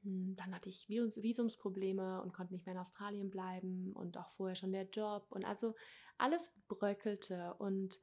dann 0.02 0.56
hatte 0.56 0.70
ich 0.70 0.88
Visumsprobleme 0.88 2.22
und 2.22 2.34
konnte 2.34 2.54
nicht 2.54 2.66
mehr 2.66 2.76
in 2.76 2.82
Australien 2.82 3.30
bleiben 3.30 3.92
und 3.94 4.18
auch 4.18 4.32
vorher 4.32 4.56
schon 4.56 4.72
der 4.72 4.90
Job 4.90 5.26
und 5.30 5.46
also 5.46 5.76
alles 6.18 6.52
bröckelte 6.68 7.54
und, 7.56 8.00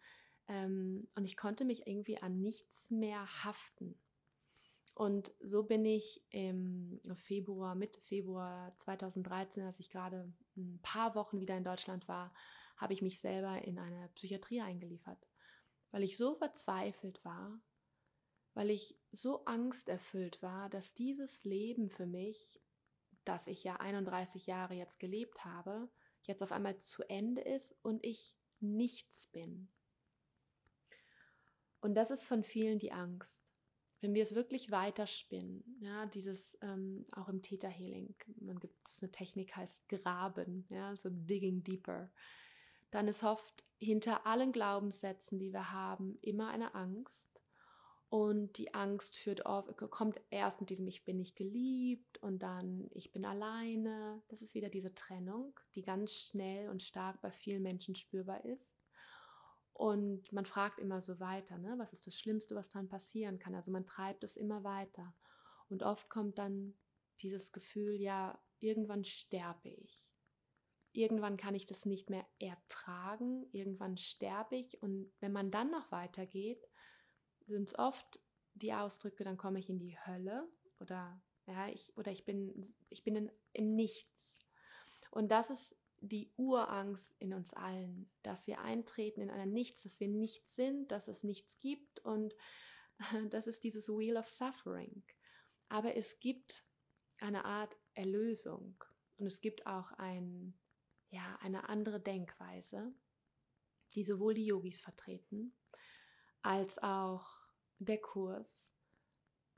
ähm, 0.48 1.08
und 1.14 1.24
ich 1.24 1.36
konnte 1.36 1.64
mich 1.64 1.86
irgendwie 1.86 2.18
an 2.18 2.40
nichts 2.40 2.90
mehr 2.90 3.44
haften. 3.44 3.98
Und 4.94 5.34
so 5.40 5.62
bin 5.62 5.84
ich 5.84 6.24
im 6.30 7.00
Februar, 7.16 7.74
Mitte 7.74 8.00
Februar 8.00 8.74
2013, 8.78 9.62
als 9.64 9.78
ich 9.78 9.90
gerade 9.90 10.32
ein 10.56 10.80
paar 10.82 11.14
Wochen 11.14 11.40
wieder 11.40 11.56
in 11.56 11.64
Deutschland 11.64 12.08
war, 12.08 12.32
habe 12.76 12.94
ich 12.94 13.02
mich 13.02 13.20
selber 13.20 13.62
in 13.62 13.78
eine 13.78 14.08
Psychiatrie 14.14 14.62
eingeliefert, 14.62 15.18
weil 15.90 16.02
ich 16.02 16.16
so 16.16 16.34
verzweifelt 16.34 17.22
war, 17.24 17.60
weil 18.56 18.70
ich 18.70 18.96
so 19.12 19.44
angsterfüllt 19.44 20.40
war, 20.40 20.70
dass 20.70 20.94
dieses 20.94 21.44
Leben 21.44 21.90
für 21.90 22.06
mich, 22.06 22.58
das 23.26 23.48
ich 23.48 23.62
ja 23.62 23.76
31 23.76 24.46
Jahre 24.46 24.72
jetzt 24.72 24.98
gelebt 24.98 25.44
habe, 25.44 25.90
jetzt 26.22 26.42
auf 26.42 26.52
einmal 26.52 26.78
zu 26.78 27.02
Ende 27.02 27.42
ist 27.42 27.78
und 27.82 28.02
ich 28.02 28.34
nichts 28.60 29.26
bin. 29.26 29.68
Und 31.80 31.96
das 31.96 32.10
ist 32.10 32.24
von 32.24 32.42
vielen 32.42 32.78
die 32.78 32.92
Angst. 32.92 33.52
Wenn 34.00 34.14
wir 34.14 34.22
es 34.22 34.34
wirklich 34.34 34.70
weiterspinnen, 34.70 35.78
ja, 35.80 36.06
dieses 36.06 36.56
ähm, 36.62 37.04
auch 37.12 37.28
im 37.28 37.42
Theta 37.42 37.68
Healing, 37.68 38.14
man 38.40 38.58
gibt 38.58 38.88
es 38.88 39.02
eine 39.02 39.12
Technik 39.12 39.54
heißt 39.54 39.86
Graben, 39.90 40.64
ja, 40.70 40.96
so 40.96 41.10
digging 41.10 41.62
deeper, 41.62 42.10
dann 42.90 43.06
ist 43.06 43.22
oft 43.22 43.64
hinter 43.78 44.26
allen 44.26 44.52
Glaubenssätzen, 44.52 45.38
die 45.38 45.52
wir 45.52 45.72
haben, 45.72 46.18
immer 46.22 46.48
eine 46.48 46.74
Angst 46.74 47.35
und 48.08 48.58
die 48.58 48.72
Angst 48.72 49.16
führt 49.16 49.46
auf, 49.46 49.66
kommt 49.90 50.20
erst 50.30 50.60
mit 50.60 50.70
diesem 50.70 50.86
Ich 50.86 51.04
bin 51.04 51.16
nicht 51.16 51.34
geliebt 51.34 52.18
und 52.18 52.38
dann 52.40 52.88
Ich 52.92 53.12
bin 53.12 53.24
alleine. 53.24 54.22
Das 54.28 54.42
ist 54.42 54.54
wieder 54.54 54.68
diese 54.68 54.94
Trennung, 54.94 55.58
die 55.74 55.82
ganz 55.82 56.12
schnell 56.12 56.68
und 56.68 56.82
stark 56.82 57.20
bei 57.20 57.32
vielen 57.32 57.62
Menschen 57.62 57.96
spürbar 57.96 58.44
ist. 58.44 58.76
Und 59.72 60.32
man 60.32 60.46
fragt 60.46 60.78
immer 60.78 61.02
so 61.02 61.20
weiter, 61.20 61.58
ne? 61.58 61.74
was 61.78 61.92
ist 61.92 62.06
das 62.06 62.18
Schlimmste, 62.18 62.54
was 62.54 62.70
dann 62.70 62.88
passieren 62.88 63.38
kann? 63.38 63.54
Also 63.54 63.70
man 63.70 63.84
treibt 63.84 64.24
es 64.24 64.36
immer 64.36 64.64
weiter. 64.64 65.14
Und 65.68 65.82
oft 65.82 66.08
kommt 66.08 66.38
dann 66.38 66.74
dieses 67.20 67.52
Gefühl, 67.52 68.00
ja, 68.00 68.40
irgendwann 68.60 69.04
sterbe 69.04 69.68
ich. 69.68 70.10
Irgendwann 70.92 71.36
kann 71.36 71.54
ich 71.54 71.66
das 71.66 71.84
nicht 71.84 72.08
mehr 72.08 72.26
ertragen, 72.38 73.46
irgendwann 73.52 73.98
sterbe 73.98 74.56
ich. 74.56 74.80
Und 74.82 75.12
wenn 75.20 75.32
man 75.32 75.50
dann 75.50 75.70
noch 75.70 75.92
weitergeht, 75.92 76.66
sind 77.46 77.68
es 77.68 77.78
oft 77.78 78.20
die 78.54 78.72
Ausdrücke, 78.72 79.24
dann 79.24 79.36
komme 79.36 79.58
ich 79.58 79.68
in 79.68 79.78
die 79.78 79.98
Hölle 79.98 80.48
oder 80.80 81.20
ja, 81.46 81.68
ich, 81.68 81.96
oder 81.96 82.10
ich 82.10 82.24
bin, 82.24 82.60
ich 82.88 83.04
bin 83.04 83.16
in, 83.16 83.32
im 83.52 83.74
Nichts. 83.74 84.40
Und 85.10 85.30
das 85.30 85.50
ist 85.50 85.76
die 86.00 86.32
Urangst 86.36 87.14
in 87.18 87.32
uns 87.32 87.54
allen, 87.54 88.10
dass 88.22 88.46
wir 88.46 88.60
eintreten 88.60 89.20
in 89.20 89.30
ein 89.30 89.52
Nichts, 89.52 89.82
dass 89.82 90.00
wir 90.00 90.08
nichts 90.08 90.54
sind, 90.54 90.90
dass 90.90 91.08
es 91.08 91.22
nichts 91.22 91.58
gibt 91.58 92.00
und 92.00 92.34
das 93.30 93.46
ist 93.46 93.64
dieses 93.64 93.88
Wheel 93.88 94.16
of 94.16 94.28
Suffering. 94.28 95.04
Aber 95.68 95.96
es 95.96 96.20
gibt 96.20 96.66
eine 97.18 97.44
Art 97.44 97.76
Erlösung 97.94 98.82
und 99.16 99.26
es 99.26 99.40
gibt 99.40 99.66
auch 99.66 99.90
ein, 99.92 100.58
ja, 101.10 101.38
eine 101.40 101.68
andere 101.68 102.00
Denkweise, 102.00 102.94
die 103.94 104.04
sowohl 104.04 104.34
die 104.34 104.46
Yogis 104.46 104.80
vertreten, 104.80 105.56
als 106.46 106.78
auch 106.78 107.26
der 107.80 108.00
Kurs, 108.00 108.72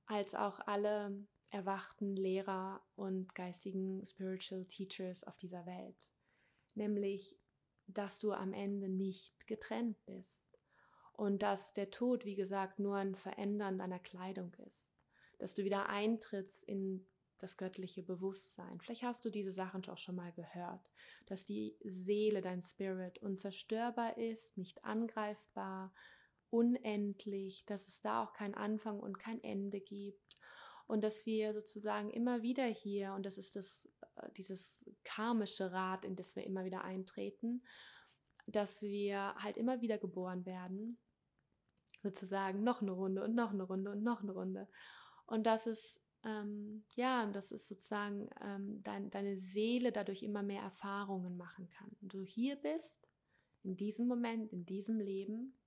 als 0.07 0.35
auch 0.35 0.59
alle 0.61 1.27
erwachten 1.51 2.17
Lehrer 2.17 2.83
und 2.97 3.35
geistigen 3.35 4.05
Spiritual 4.07 4.65
Teachers 4.65 5.23
auf 5.25 5.37
dieser 5.37 5.67
Welt. 5.67 6.11
Nämlich, 6.75 7.39
dass 7.89 8.19
du 8.19 8.33
am 8.33 8.55
Ende 8.55 8.89
nicht 8.89 9.47
getrennt 9.47 10.03
bist 10.07 10.59
und 11.13 11.43
dass 11.43 11.75
der 11.75 11.91
Tod, 11.91 12.25
wie 12.25 12.37
gesagt, 12.37 12.79
nur 12.79 12.97
ein 12.97 13.15
Verändern 13.15 13.77
deiner 13.77 13.99
Kleidung 13.99 14.55
ist. 14.67 14.97
Dass 15.37 15.55
du 15.55 15.65
wieder 15.65 15.91
eintrittst 15.91 16.65
in 16.65 17.07
das 17.37 17.59
göttliche 17.59 18.03
Bewusstsein. 18.03 18.81
Vielleicht 18.81 19.03
hast 19.03 19.27
du 19.27 19.31
diese 19.31 19.53
Sachen 19.53 19.87
auch 19.91 19.99
schon 19.99 20.17
mal 20.17 20.33
gehört, 20.33 20.91
dass 21.27 21.45
die 21.45 21.77
Seele, 21.85 22.41
dein 22.41 22.63
Spirit 22.63 23.19
unzerstörbar 23.19 24.17
ist, 24.17 24.57
nicht 24.57 24.85
angreifbar, 24.85 25.93
unendlich, 26.51 27.65
dass 27.67 27.89
es 27.89 28.01
da 28.01 28.23
auch 28.23 28.33
kein 28.33 28.55
Anfang 28.55 29.01
und 29.01 29.19
kein 29.19 29.43
Ende 29.43 29.81
gibt 29.81 30.39
und 30.87 31.03
dass 31.05 31.27
wir 31.27 31.53
sozusagen 31.53 32.11
immer 32.11 32.43
wieder 32.43 32.65
hier, 32.65 33.13
und 33.13 33.27
das 33.27 33.37
ist 33.37 33.57
das, 33.57 33.89
äh, 34.17 34.31
dieses 34.37 34.91
karmische 35.05 35.71
Rad, 35.71 36.05
in 36.05 36.17
das 36.17 36.35
wir 36.35 36.45
immer 36.45 36.65
wieder 36.65 36.83
eintreten, 36.83 37.63
dass 38.47 38.83
wir 38.83 39.35
halt 39.37 39.59
immer 39.59 39.83
wieder 39.83 39.99
geboren 39.99 40.47
werden, 40.47 40.99
sozusagen 42.03 42.65
noch 42.65 42.81
eine 42.81 42.93
Runde 42.93 43.23
und 43.23 43.35
noch 43.35 43.53
eine 43.53 43.65
Runde 43.65 43.91
und 43.91 44.03
noch 44.03 44.23
eine 44.23 44.33
Runde. 44.33 44.69
Und 45.27 45.45
das 45.47 45.67
ist, 45.67 46.03
ähm, 46.25 46.85
ja, 46.95 47.27
das 47.27 47.53
ist 47.53 47.69
sozusagen 47.69 48.31
ähm, 48.43 48.83
dein, 48.83 49.11
deine 49.11 49.37
Seele 49.37 49.93
dadurch 49.93 50.23
immer 50.23 50.43
mehr 50.43 50.63
Erfahrungen 50.63 51.37
machen 51.37 51.69
kann. 51.69 51.95
Und 52.01 52.15
du 52.15 52.23
hier 52.23 52.57
bist, 52.57 53.07
in 53.63 53.77
diesem 53.77 54.07
Moment, 54.07 54.51
in 54.53 54.65
diesem 54.65 55.01
Leben, 55.01 55.59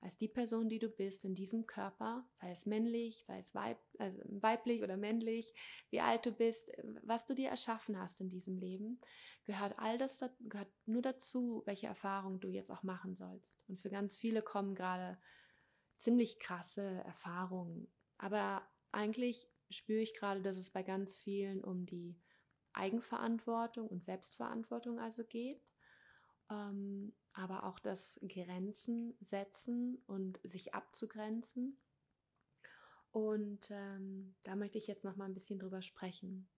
als 0.00 0.16
die 0.16 0.28
Person, 0.28 0.68
die 0.68 0.78
du 0.78 0.88
bist 0.88 1.24
in 1.24 1.34
diesem 1.34 1.66
Körper, 1.66 2.26
sei 2.32 2.50
es 2.50 2.64
männlich, 2.64 3.24
sei 3.26 3.38
es 3.38 3.54
weib, 3.54 3.78
also 3.98 4.18
weiblich 4.24 4.82
oder 4.82 4.96
männlich, 4.96 5.52
wie 5.90 6.00
alt 6.00 6.24
du 6.24 6.32
bist, 6.32 6.70
was 7.02 7.26
du 7.26 7.34
dir 7.34 7.50
erschaffen 7.50 7.98
hast 7.98 8.20
in 8.20 8.30
diesem 8.30 8.56
Leben, 8.56 9.00
gehört 9.44 9.78
all 9.78 9.98
das 9.98 10.18
gehört 10.40 10.72
nur 10.86 11.02
dazu, 11.02 11.62
welche 11.66 11.86
Erfahrungen 11.86 12.40
du 12.40 12.48
jetzt 12.48 12.70
auch 12.70 12.82
machen 12.82 13.14
sollst. 13.14 13.62
Und 13.68 13.80
für 13.80 13.90
ganz 13.90 14.16
viele 14.18 14.40
kommen 14.42 14.74
gerade 14.74 15.18
ziemlich 15.96 16.38
krasse 16.38 17.02
Erfahrungen. 17.04 17.92
Aber 18.16 18.66
eigentlich 18.92 19.50
spüre 19.68 20.00
ich 20.00 20.14
gerade, 20.14 20.40
dass 20.40 20.56
es 20.56 20.70
bei 20.70 20.82
ganz 20.82 21.18
vielen 21.18 21.62
um 21.62 21.84
die 21.84 22.18
Eigenverantwortung 22.72 23.88
und 23.88 24.02
Selbstverantwortung 24.02 24.98
also 24.98 25.24
geht. 25.24 25.62
Ähm, 26.50 27.12
aber 27.32 27.64
auch 27.64 27.78
das 27.78 28.20
Grenzen 28.26 29.16
setzen 29.20 30.02
und 30.06 30.40
sich 30.42 30.74
abzugrenzen. 30.74 31.78
Und 33.12 33.70
ähm, 33.70 34.34
da 34.42 34.56
möchte 34.56 34.78
ich 34.78 34.86
jetzt 34.86 35.04
noch 35.04 35.16
mal 35.16 35.24
ein 35.24 35.34
bisschen 35.34 35.58
drüber 35.58 35.82
sprechen. 35.82 36.48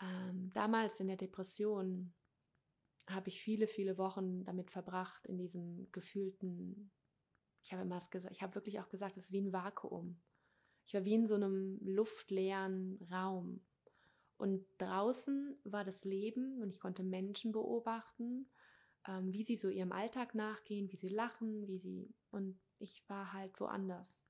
Ähm, 0.00 0.50
damals 0.54 1.00
in 1.00 1.08
der 1.08 1.16
Depression 1.16 2.12
habe 3.06 3.28
ich 3.28 3.40
viele, 3.40 3.66
viele 3.66 3.98
Wochen 3.98 4.44
damit 4.44 4.70
verbracht, 4.70 5.26
in 5.26 5.36
diesem 5.36 5.90
gefühlten, 5.92 6.90
ich 7.62 7.72
habe 7.72 7.82
immer 7.82 7.98
gesagt, 7.98 8.34
ich 8.34 8.42
habe 8.42 8.54
wirklich 8.54 8.80
auch 8.80 8.88
gesagt, 8.88 9.16
es 9.16 9.24
ist 9.24 9.32
wie 9.32 9.42
ein 9.42 9.52
Vakuum. 9.52 10.20
Ich 10.86 10.94
war 10.94 11.04
wie 11.04 11.14
in 11.14 11.26
so 11.26 11.34
einem 11.34 11.78
luftleeren 11.82 12.98
Raum. 13.10 13.64
Und 14.36 14.66
draußen 14.78 15.56
war 15.64 15.84
das 15.84 16.04
Leben 16.04 16.60
und 16.60 16.70
ich 16.70 16.80
konnte 16.80 17.02
Menschen 17.02 17.52
beobachten 17.52 18.48
ähm, 19.06 19.32
wie 19.32 19.44
sie 19.44 19.56
so 19.56 19.68
ihrem 19.68 19.92
Alltag 19.92 20.34
nachgehen, 20.34 20.90
wie 20.90 20.96
sie 20.96 21.08
lachen, 21.08 21.66
wie 21.66 21.78
sie 21.78 22.14
und 22.30 22.58
ich 22.78 23.08
war 23.08 23.32
halt 23.32 23.58
woanders. 23.60 24.26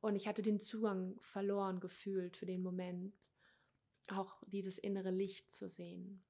Und 0.00 0.16
ich 0.16 0.28
hatte 0.28 0.42
den 0.42 0.60
Zugang 0.60 1.18
verloren 1.20 1.80
gefühlt 1.80 2.36
für 2.36 2.46
den 2.46 2.62
Moment, 2.62 3.14
auch 4.08 4.42
dieses 4.46 4.78
innere 4.78 5.10
Licht 5.10 5.52
zu 5.52 5.68
sehen. 5.68 6.22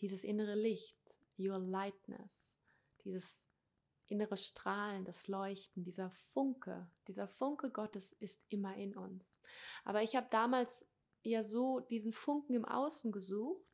Dieses 0.00 0.24
innere 0.24 0.56
Licht, 0.56 1.16
your 1.38 1.58
lightness, 1.58 2.56
dieses 3.04 3.44
innere 4.06 4.36
Strahlen, 4.36 5.04
das 5.04 5.28
Leuchten, 5.28 5.84
dieser 5.84 6.10
Funke, 6.10 6.90
dieser 7.06 7.28
Funke 7.28 7.70
Gottes 7.70 8.12
ist 8.14 8.44
immer 8.48 8.76
in 8.76 8.96
uns. 8.96 9.32
Aber 9.84 10.02
ich 10.02 10.16
habe 10.16 10.26
damals 10.30 10.88
ja 11.22 11.44
so 11.44 11.80
diesen 11.80 12.12
Funken 12.12 12.54
im 12.54 12.64
Außen 12.64 13.12
gesucht 13.12 13.71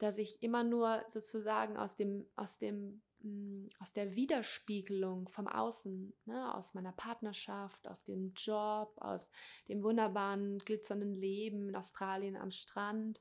dass 0.00 0.18
ich 0.18 0.42
immer 0.42 0.64
nur 0.64 1.04
sozusagen 1.08 1.76
aus 1.76 1.94
dem, 1.94 2.26
aus 2.34 2.58
dem, 2.58 3.02
mm, 3.20 3.68
aus 3.78 3.92
der 3.92 4.16
Widerspiegelung 4.16 5.28
vom 5.28 5.46
Außen, 5.46 6.14
ne, 6.24 6.54
aus 6.54 6.74
meiner 6.74 6.92
Partnerschaft, 6.92 7.86
aus 7.86 8.02
dem 8.02 8.32
Job, 8.34 8.94
aus 8.96 9.30
dem 9.68 9.82
wunderbaren, 9.82 10.58
glitzernden 10.58 11.14
Leben 11.14 11.68
in 11.68 11.76
Australien 11.76 12.36
am 12.36 12.50
Strand, 12.50 13.20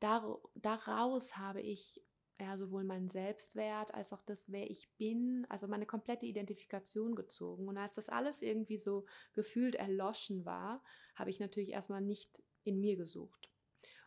dar, 0.00 0.38
daraus 0.54 1.36
habe 1.36 1.60
ich 1.60 2.02
ja, 2.40 2.56
sowohl 2.56 2.84
meinen 2.84 3.08
Selbstwert 3.10 3.94
als 3.94 4.12
auch 4.12 4.22
das, 4.22 4.50
wer 4.50 4.68
ich 4.68 4.90
bin, 4.96 5.46
also 5.48 5.68
meine 5.68 5.86
komplette 5.86 6.26
Identifikation 6.26 7.14
gezogen. 7.14 7.68
Und 7.68 7.76
als 7.76 7.94
das 7.94 8.08
alles 8.08 8.42
irgendwie 8.42 8.78
so 8.78 9.04
gefühlt 9.34 9.76
erloschen 9.76 10.44
war, 10.44 10.82
habe 11.14 11.30
ich 11.30 11.38
natürlich 11.38 11.70
erstmal 11.70 12.00
nicht 12.00 12.42
in 12.64 12.80
mir 12.80 12.96
gesucht. 12.96 13.53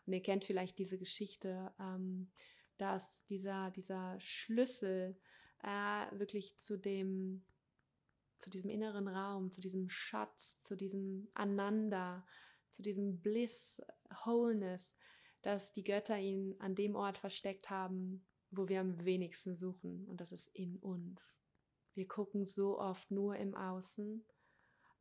Und 0.08 0.14
ihr 0.14 0.22
kennt 0.22 0.46
vielleicht 0.46 0.78
diese 0.78 0.96
Geschichte, 0.96 1.70
ähm, 1.78 2.30
dass 2.78 3.26
dieser, 3.26 3.70
dieser 3.72 4.18
Schlüssel 4.18 5.18
äh, 5.62 6.18
wirklich 6.18 6.56
zu 6.56 6.78
dem, 6.78 7.44
zu 8.38 8.48
diesem 8.48 8.70
inneren 8.70 9.06
Raum, 9.06 9.50
zu 9.50 9.60
diesem 9.60 9.90
Schatz, 9.90 10.62
zu 10.62 10.78
diesem 10.78 11.28
Ananda, 11.34 12.26
zu 12.70 12.80
diesem 12.80 13.20
Bliss, 13.20 13.82
Wholeness, 14.24 14.96
dass 15.42 15.74
die 15.74 15.84
Götter 15.84 16.18
ihn 16.18 16.56
an 16.58 16.74
dem 16.74 16.96
Ort 16.96 17.18
versteckt 17.18 17.68
haben, 17.68 18.24
wo 18.50 18.66
wir 18.66 18.80
am 18.80 19.04
wenigsten 19.04 19.54
suchen, 19.54 20.06
und 20.06 20.22
das 20.22 20.32
ist 20.32 20.48
in 20.54 20.78
uns. 20.78 21.38
Wir 21.92 22.08
gucken 22.08 22.46
so 22.46 22.78
oft 22.78 23.10
nur 23.10 23.36
im 23.36 23.54
Außen, 23.54 24.24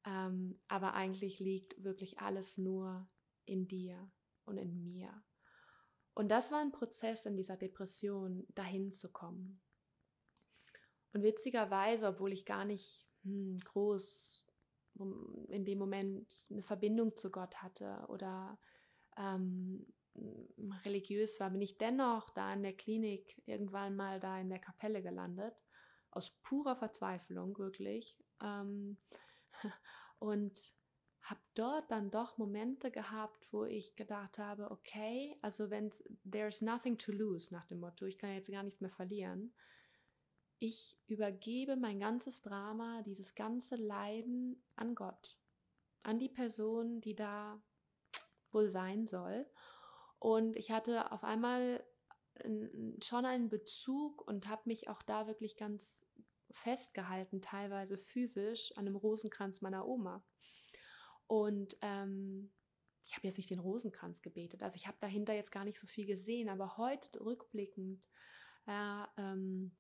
ähm, 0.06 0.60
aber 0.68 0.96
eigentlich 0.96 1.40
liegt 1.40 1.82
wirklich 1.82 2.20
alles 2.20 2.58
nur 2.58 3.10
in 3.46 3.70
dir 3.70 4.12
und 4.48 4.58
in 4.58 4.84
mir. 4.84 5.24
Und 6.14 6.30
das 6.30 6.52
war 6.52 6.60
ein 6.60 6.72
Prozess 6.72 7.26
in 7.26 7.38
dieser 7.38 7.58
Depression, 7.58 8.48
dahin 8.56 8.92
zu 8.92 9.12
kommen. 9.12 9.62
Und 11.14 11.22
witzigerweise, 11.24 12.08
obwohl 12.08 12.34
ich 12.34 12.46
gar 12.46 12.66
nicht 12.66 13.08
hm, 13.24 13.58
groß 13.64 14.44
in 15.50 15.64
dem 15.66 15.78
Moment 15.78 16.28
eine 16.50 16.64
Verbindung 16.64 17.16
zu 17.16 17.30
Gott 17.30 17.62
hatte 17.62 18.04
oder 18.08 18.58
ähm, 19.16 19.86
religiös 20.86 21.40
war, 21.40 21.52
bin 21.52 21.62
ich 21.62 21.78
dennoch 21.78 22.32
da 22.32 22.54
in 22.54 22.64
der 22.64 22.76
Klinik 22.76 23.42
irgendwann 23.46 23.96
mal 23.96 24.20
da 24.20 24.40
in 24.40 24.50
der 24.50 24.60
Kapelle 24.60 25.04
gelandet. 25.04 25.54
Aus 26.10 26.32
purer 26.42 26.76
Verzweiflung, 26.76 27.58
wirklich. 27.60 28.18
Ähm, 28.42 28.98
und 30.20 30.74
habe 31.30 31.42
dort 31.56 31.92
dann 31.92 32.10
doch 32.10 32.38
Momente 32.38 32.92
gehabt, 32.92 33.48
wo 33.52 33.66
ich 33.66 33.96
gedacht 33.96 34.38
habe, 34.38 34.72
okay, 34.72 35.38
also 35.42 35.70
wenn 35.70 35.92
there's 36.30 36.62
nothing 36.62 36.98
to 36.98 37.12
lose 37.12 37.54
nach 37.54 37.66
dem 37.66 37.80
Motto, 37.80 38.06
ich 38.06 38.18
kann 38.18 38.34
jetzt 38.34 38.50
gar 38.50 38.64
nichts 38.64 38.82
mehr 38.82 38.92
verlieren. 38.92 39.54
Ich 40.60 40.98
übergebe 41.08 41.76
mein 41.76 42.00
ganzes 42.00 42.42
Drama, 42.42 43.04
dieses 43.04 43.36
ganze 43.36 43.76
Leiden 43.76 44.64
an 44.76 44.96
Gott, 44.96 45.38
an 46.04 46.18
die 46.18 46.30
Person, 46.30 47.02
die 47.02 47.16
da 47.16 47.62
wohl 48.52 48.70
sein 48.70 49.06
soll. 49.06 49.46
Und 50.20 50.56
ich 50.56 50.72
hatte 50.72 51.12
auf 51.12 51.24
einmal 51.24 51.84
schon 53.04 53.26
einen 53.26 53.50
Bezug 53.50 54.28
und 54.28 54.48
habe 54.48 54.64
mich 54.66 54.90
auch 54.90 55.02
da 55.02 55.28
wirklich 55.28 55.58
ganz 55.58 56.08
festgehalten, 56.52 57.42
teilweise 57.42 57.98
physisch, 57.98 58.72
an 58.78 58.86
dem 58.86 58.96
Rosenkranz 58.96 59.62
meiner 59.62 59.88
Oma. 59.88 60.24
Und 61.28 61.78
ähm, 61.82 62.52
ich 63.06 63.16
habe 63.16 63.28
jetzt 63.28 63.38
nicht 63.38 63.50
den 63.50 63.60
Rosenkranz 63.60 64.22
gebetet, 64.22 64.64
also 64.64 64.76
ich 64.76 64.88
habe 64.88 64.98
dahinter 65.00 65.34
jetzt 65.34 65.52
gar 65.52 65.64
nicht 65.64 65.80
so 65.80 65.88
viel 65.88 66.06
gesehen, 66.06 66.50
aber 66.50 66.78
heute 66.78 67.24
rückblickend, 67.24 68.08
äh, 68.66 69.04
ähm, 69.18 69.72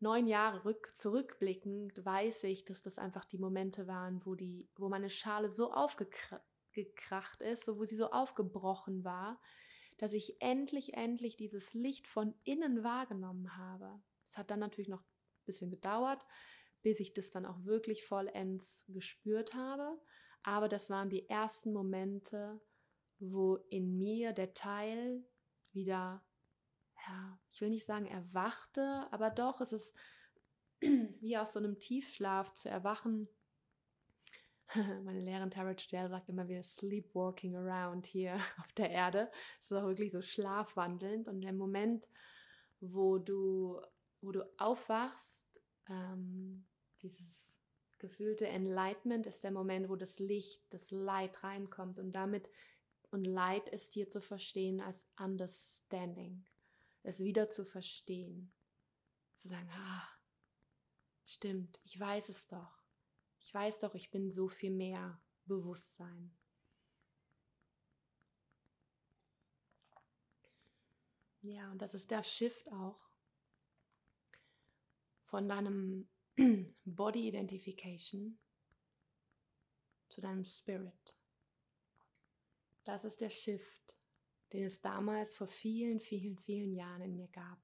neun 0.00 0.26
Jahre 0.26 0.64
rück, 0.64 0.92
zurückblickend, 0.96 2.04
weiß 2.04 2.44
ich, 2.44 2.64
dass 2.64 2.82
das 2.82 2.98
einfach 2.98 3.24
die 3.24 3.38
Momente 3.38 3.86
waren, 3.86 4.24
wo, 4.24 4.34
die, 4.34 4.68
wo 4.76 4.88
meine 4.88 5.10
Schale 5.10 5.50
so 5.50 5.72
aufgekracht 5.72 7.40
ist, 7.40 7.64
so 7.64 7.78
wo 7.78 7.84
sie 7.84 7.96
so 7.96 8.10
aufgebrochen 8.10 9.04
war, 9.04 9.40
dass 9.98 10.14
ich 10.14 10.40
endlich, 10.40 10.94
endlich 10.94 11.36
dieses 11.36 11.74
Licht 11.74 12.06
von 12.06 12.34
innen 12.44 12.82
wahrgenommen 12.82 13.56
habe. 13.56 14.00
Es 14.24 14.38
hat 14.38 14.50
dann 14.50 14.60
natürlich 14.60 14.88
noch 14.88 15.02
ein 15.02 15.44
bisschen 15.44 15.70
gedauert, 15.70 16.24
bis 16.82 17.00
ich 17.00 17.12
das 17.12 17.30
dann 17.30 17.46
auch 17.46 17.64
wirklich 17.64 18.04
vollends 18.04 18.84
gespürt 18.88 19.54
habe. 19.54 20.00
Aber 20.42 20.68
das 20.68 20.90
waren 20.90 21.10
die 21.10 21.28
ersten 21.28 21.72
Momente, 21.72 22.60
wo 23.18 23.56
in 23.68 23.98
mir 23.98 24.32
der 24.32 24.54
Teil 24.54 25.24
wieder, 25.72 26.22
ja, 27.06 27.38
ich 27.50 27.60
will 27.60 27.70
nicht 27.70 27.84
sagen 27.84 28.06
erwachte, 28.06 29.06
aber 29.10 29.30
doch, 29.30 29.60
es 29.60 29.72
ist 29.72 29.96
wie 30.80 31.36
aus 31.36 31.52
so 31.52 31.58
einem 31.58 31.78
Tiefschlaf 31.78 32.54
zu 32.54 32.70
erwachen. 32.70 33.28
Meine 35.04 35.20
Lehrerin 35.20 35.50
Tara 35.50 35.74
Jadell 35.76 36.08
sagt 36.08 36.28
immer, 36.28 36.48
wir 36.48 36.62
sleepwalking 36.62 37.56
around 37.56 38.06
hier 38.06 38.36
auf 38.58 38.72
der 38.72 38.90
Erde. 38.90 39.30
Es 39.60 39.70
ist 39.70 39.76
auch 39.76 39.86
wirklich 39.86 40.12
so 40.12 40.22
schlafwandelnd. 40.22 41.28
Und 41.28 41.42
der 41.42 41.52
Moment, 41.52 42.08
wo 42.80 43.18
du, 43.18 43.80
wo 44.22 44.32
du 44.32 44.42
aufwachst, 44.58 45.60
ähm, 45.88 46.64
dieses 47.02 47.56
gefühlte 47.98 48.48
Enlightenment 48.48 49.26
ist 49.26 49.44
der 49.44 49.50
Moment, 49.50 49.88
wo 49.88 49.96
das 49.96 50.18
Licht, 50.18 50.62
das 50.70 50.90
Light 50.90 51.42
reinkommt 51.44 51.98
und 51.98 52.12
damit, 52.12 52.50
und 53.10 53.24
Light 53.24 53.68
ist 53.68 53.92
hier 53.92 54.08
zu 54.08 54.20
verstehen 54.20 54.80
als 54.80 55.06
Understanding, 55.18 56.46
es 57.02 57.20
wieder 57.20 57.50
zu 57.50 57.64
verstehen, 57.64 58.52
zu 59.34 59.48
sagen, 59.48 59.68
ah, 59.72 60.08
stimmt, 61.24 61.80
ich 61.84 61.98
weiß 61.98 62.28
es 62.28 62.46
doch, 62.46 62.82
ich 63.40 63.52
weiß 63.52 63.80
doch, 63.80 63.94
ich 63.94 64.10
bin 64.10 64.30
so 64.30 64.48
viel 64.48 64.70
mehr 64.70 65.20
Bewusstsein. 65.46 66.32
Ja, 71.42 71.70
und 71.70 71.80
das 71.80 71.94
ist 71.94 72.10
der 72.10 72.22
Shift 72.22 72.70
auch 72.70 73.00
von 75.24 75.48
deinem 75.48 76.08
Body 76.84 77.28
Identification 77.28 78.38
zu 80.08 80.20
deinem 80.20 80.44
Spirit. 80.44 81.16
Das 82.84 83.04
ist 83.04 83.20
der 83.20 83.30
Shift, 83.30 83.98
den 84.52 84.64
es 84.64 84.80
damals 84.80 85.34
vor 85.34 85.46
vielen, 85.46 86.00
vielen, 86.00 86.38
vielen 86.38 86.72
Jahren 86.72 87.02
in 87.02 87.16
mir 87.16 87.28
gab. 87.28 87.58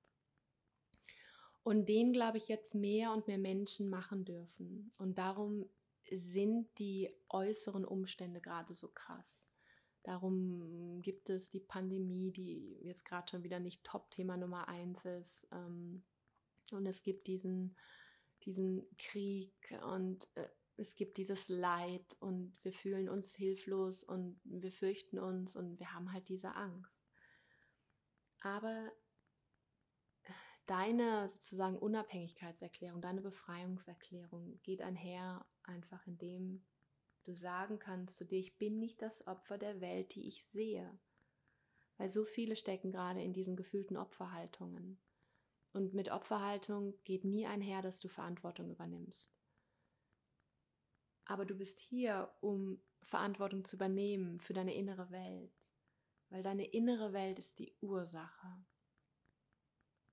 Und 1.63 1.89
den, 1.89 2.13
glaube 2.13 2.39
ich, 2.39 2.49
jetzt 2.49 2.75
mehr 2.75 3.13
und 3.13 3.27
mehr 3.27 3.39
Menschen 3.39 3.89
machen 3.89 4.25
dürfen. 4.25 4.93
Und 4.99 5.19
darum 5.19 5.69
sind 6.13 6.69
die 6.79 7.11
äußeren 7.29 7.85
Umstände 7.85 8.41
gerade 8.41 8.75
so 8.75 8.89
krass. 8.89 9.49
Darum 10.05 11.01
gibt 11.03 11.31
es 11.31 11.51
die 11.51 11.61
Pandemie, 11.61 12.31
die 12.31 12.79
jetzt 12.83 13.05
gerade 13.05 13.29
schon 13.29 13.43
wieder 13.43 13.59
nicht 13.59 13.83
Top-Thema 13.83 14.37
Nummer 14.37 14.69
eins 14.69 15.05
ist. 15.05 15.49
Ähm, 15.51 16.05
und 16.71 16.87
es 16.87 17.03
gibt 17.03 17.27
diesen 17.27 17.75
diesen 18.47 18.87
Krieg 18.97 19.53
und 19.83 20.27
äh, 20.37 20.49
es 20.79 20.95
gibt 20.95 21.17
dieses 21.17 21.49
Leid 21.49 22.17
und 22.21 22.55
wir 22.63 22.73
fühlen 22.73 23.09
uns 23.09 23.35
hilflos 23.35 24.03
und 24.03 24.41
wir 24.45 24.71
fürchten 24.71 25.19
uns 25.19 25.57
und 25.57 25.79
wir 25.79 25.93
haben 25.93 26.13
halt 26.13 26.29
diese 26.29 26.55
Angst. 26.55 27.07
Aber 28.41 28.93
deine 30.67 31.29
sozusagen 31.29 31.79
Unabhängigkeitserklärung, 31.79 33.01
deine 33.01 33.23
Befreiungserklärung 33.23 34.61
geht 34.63 34.83
einher 34.83 35.47
einfach 35.63 36.07
in 36.07 36.19
dem 36.19 36.65
du 37.25 37.35
sagen 37.35 37.79
kannst 37.79 38.17
zu 38.17 38.25
dir, 38.25 38.39
ich 38.39 38.57
bin 38.57 38.79
nicht 38.79 39.03
das 39.03 39.27
Opfer 39.27 39.59
der 39.59 39.81
Welt, 39.81 40.15
die 40.15 40.29
ich 40.29 40.45
sehe. 40.47 40.99
Weil 41.97 42.09
so 42.09 42.25
viele 42.25 42.57
stecken 42.57 42.91
gerade 42.91 43.23
in 43.23 43.33
diesen 43.33 43.57
gefühlten 43.57 43.97
Opferhaltungen. 43.97 44.99
Und 45.77 45.93
mit 45.93 46.11
Opferhaltung 46.11 46.95
geht 47.05 47.27
nie 47.27 47.47
einher, 47.47 47.83
dass 47.83 48.01
du 48.01 48.09
Verantwortung 48.09 48.71
übernimmst. 48.71 49.31
Aber 51.27 51.45
du 51.45 51.55
bist 51.55 51.81
hier, 51.81 52.33
um 52.41 52.81
Verantwortung 53.03 53.63
zu 53.63 53.77
übernehmen 53.77 54.41
für 54.41 54.55
deine 54.55 54.75
innere 54.75 55.11
Welt, 55.11 55.53
weil 56.31 56.43
deine 56.43 56.65
innere 56.65 57.13
Welt 57.13 57.39
ist 57.39 57.59
die 57.59 57.75
Ursache 57.83 58.65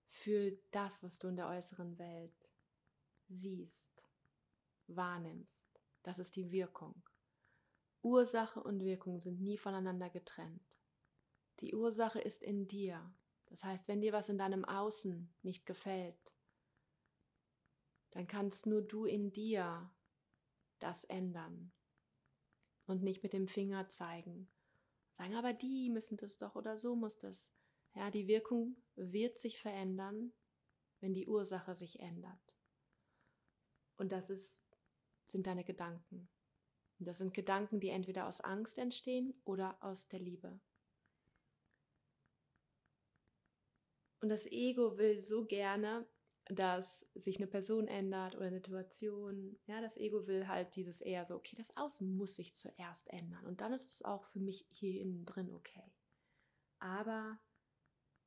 für 0.10 0.52
das, 0.71 1.02
was 1.02 1.17
du 1.17 1.30
in 1.30 1.38
der 1.38 1.47
äußeren 1.47 1.97
Welt 1.97 2.52
siehst, 3.30 4.04
wahrnimmst. 4.88 5.80
Das 6.02 6.19
ist 6.19 6.36
die 6.36 6.52
Wirkung. 6.52 7.02
Ursache 8.02 8.62
und 8.62 8.84
Wirkung 8.84 9.21
sind 9.21 9.39
nie 9.39 9.58
voneinander 9.58 10.10
getrennt. 10.10 10.78
Die 11.62 11.73
Ursache 11.73 12.19
ist 12.19 12.43
in 12.43 12.67
dir 12.67 13.15
das 13.54 13.63
heißt, 13.63 13.88
wenn 13.88 14.02
dir 14.02 14.13
was 14.13 14.30
in 14.30 14.39
deinem 14.39 14.66
Außen 14.66 15.32
nicht 15.44 15.68
gefällt, 15.68 16.34
dann 18.10 18.26
kannst 18.26 18.66
nur 18.66 18.82
du 18.82 19.06
in 19.06 19.32
dir 19.32 19.94
das 20.80 21.04
ändern 21.04 21.72
und 22.88 23.04
nicht 23.04 23.22
mit 23.22 23.32
dem 23.32 23.48
Finger 23.48 23.88
zeigen. 23.89 24.50
Sagen, 25.12 25.36
aber 25.36 25.54
die 25.54 25.92
müssen 25.92 26.18
das 26.18 26.39
doch 26.39 26.56
oder 26.56 26.80
so 26.80 26.96
muss 26.96 27.20
das. 27.20 27.54
Ja, 27.94 28.10
die 28.10 28.28
Wirkung 28.28 28.76
wird 28.96 29.38
sich 29.38 29.60
verändern, 29.60 30.34
wenn 31.00 31.13
die 31.13 31.28
Ursache 31.28 31.76
sich 31.76 32.00
ändert. 32.00 32.58
Und 33.98 34.12
das 34.12 34.32
ist, 34.32 34.63
sind 35.26 35.46
deine 35.46 35.63
Gedanken. 35.63 36.28
Und 36.98 37.06
das 37.06 37.20
sind 37.20 37.36
Gedanken, 37.36 37.80
die 37.80 37.89
entweder 37.89 38.28
aus 38.28 38.42
Angst 38.42 38.80
entstehen 38.80 39.39
oder 39.46 39.78
aus 39.84 40.08
der 40.08 40.22
Liebe. 40.22 40.60
Und 44.24 44.30
das 44.30 44.50
Ego 44.50 44.98
will 44.98 45.22
so 45.22 45.44
gerne, 45.44 46.08
dass 46.46 47.06
sich 47.14 47.40
eine 47.40 47.48
Person 47.48 47.90
ändert 47.90 48.36
oder 48.36 48.46
eine 48.46 48.56
Situation. 48.56 49.60
Ja, 49.66 49.82
das 49.82 49.98
Ego 49.98 50.28
will 50.28 50.48
halt 50.48 50.78
dieses 50.78 51.02
eher 51.02 51.26
so, 51.26 51.36
okay, 51.36 51.58
das 51.58 51.76
Außen 51.76 52.10
muss 52.16 52.38
sich 52.38 52.56
zuerst 52.56 53.10
ändern. 53.10 53.46
Und 53.46 53.60
dann 53.60 53.74
ist 53.74 53.92
es 53.92 54.02
auch 54.02 54.24
für 54.24 54.40
mich 54.40 54.66
hier 54.70 55.02
innen 55.02 55.26
drin 55.26 55.52
okay. 55.52 55.92
Aber 56.80 57.38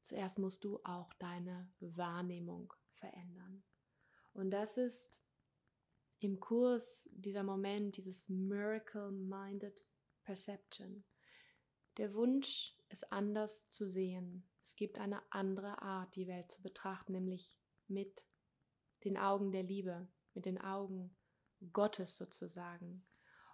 zuerst 0.03 0.39
musst 0.39 0.65
du 0.65 0.81
auch 0.85 1.15
deine 1.15 1.73
Wahrnehmung 1.81 2.75
verändern. 2.93 3.65
Und 4.35 4.51
das 4.51 4.77
ist 4.77 5.11
im 6.19 6.41
Kurs 6.41 7.09
dieser 7.11 7.43
Moment, 7.43 7.97
dieses 7.97 8.29
Miracle-Minded 8.29 9.83
Perception. 10.25 11.07
Der 11.97 12.13
Wunsch, 12.13 12.77
es 12.91 13.03
anders 13.05 13.71
zu 13.71 13.89
sehen. 13.89 14.47
Es 14.67 14.75
gibt 14.75 14.99
eine 14.99 15.23
andere 15.31 15.81
Art, 15.81 16.17
die 16.17 16.27
Welt 16.27 16.51
zu 16.51 16.61
betrachten, 16.61 17.13
nämlich 17.13 17.57
mit 17.87 18.25
den 19.05 19.17
Augen 19.17 19.53
der 19.53 19.63
Liebe, 19.63 20.09
mit 20.35 20.45
den 20.45 20.61
Augen 20.61 21.17
Gottes 21.73 22.17
sozusagen. 22.17 23.07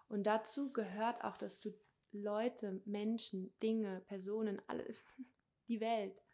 Und 0.08 0.22
dazu 0.22 0.72
gehört 0.72 1.22
auch, 1.22 1.36
dass 1.36 1.60
du 1.60 1.78
Leute, 2.12 2.80
Menschen, 2.86 3.54
Dinge, 3.62 4.00
Personen, 4.06 4.62
alle, 4.68 4.86
die 5.68 5.82
Welt 5.82 6.24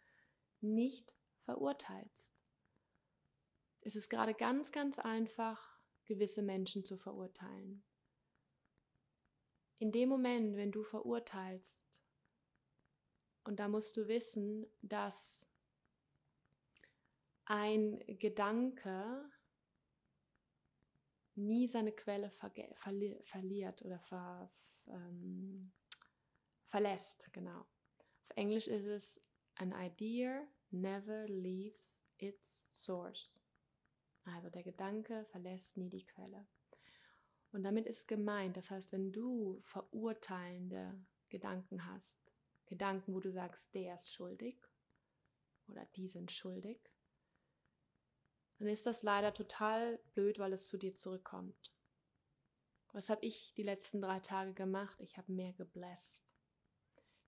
nicht 0.61 1.13
verurteilst. 1.41 2.33
Es 3.81 3.97
ist 3.97 4.09
gerade 4.09 4.33
ganz, 4.33 4.71
ganz 4.71 5.01
einfach, 5.01 5.77
gewisse 6.05 6.43
Menschen 6.43 6.85
zu 6.85 6.97
verurteilen. 6.99 7.83
In 9.79 9.91
dem 9.91 10.09
Moment, 10.09 10.57
wenn 10.57 10.71
du 10.71 10.85
verurteilst, 10.85 11.98
und 13.49 13.57
da 13.57 13.67
musst 13.67 13.97
du 13.97 14.07
wissen, 14.09 14.67
dass 14.83 15.49
ein 17.47 17.99
Gedanke 18.19 19.25
nie 21.35 21.67
seine 21.67 21.93
Quelle 21.93 22.31
verli 22.31 23.19
verliert 23.25 23.81
oder 23.81 24.01
ver 24.01 24.53
ähm, 24.87 25.73
verlässt, 26.67 27.33
genau. 27.33 27.61
Auf 27.61 28.37
Englisch 28.37 28.69
ist 28.69 28.85
es 28.85 29.19
an 29.55 29.73
idea 29.73 30.47
never 30.69 31.27
leaves 31.29 32.03
its 32.19 32.67
source. 32.69 33.41
Also 34.25 34.51
der 34.51 34.63
Gedanke 34.63 35.25
verlässt 35.31 35.79
nie 35.79 35.89
die 35.89 36.05
Quelle. 36.05 36.47
Und 37.53 37.63
damit 37.63 37.87
ist 37.87 38.09
gemeint, 38.09 38.59
das 38.59 38.71
heißt, 38.71 38.93
wenn 38.93 39.11
du 39.11 39.59
verurteilende 39.63 41.03
Gedanken 41.31 41.87
hast, 41.87 42.28
Gedanken, 42.69 43.15
wo 43.15 43.21
du 43.21 43.33
sagst, 43.33 43.75
der 43.75 43.95
ist 43.95 44.13
schuldig 44.13 44.57
oder 45.67 45.85
die 45.97 46.09
sind 46.09 46.33
schuldig, 46.33 46.81
dann 48.59 48.69
ist 48.69 48.87
das 48.87 49.03
leider 49.03 49.33
total 49.33 49.99
blöd, 50.15 50.39
weil 50.39 50.53
es 50.53 50.69
zu 50.69 50.77
dir 50.77 50.95
zurückkommt. 50.97 51.73
Was 52.93 53.11
habe 53.11 53.25
ich 53.25 53.55
die 53.55 53.63
letzten 53.63 54.01
drei 54.01 54.21
Tage 54.21 54.55
gemacht? 54.55 55.01
Ich 55.01 55.19
habe 55.19 55.31
mehr 55.33 55.53
gebläst. 55.53 56.25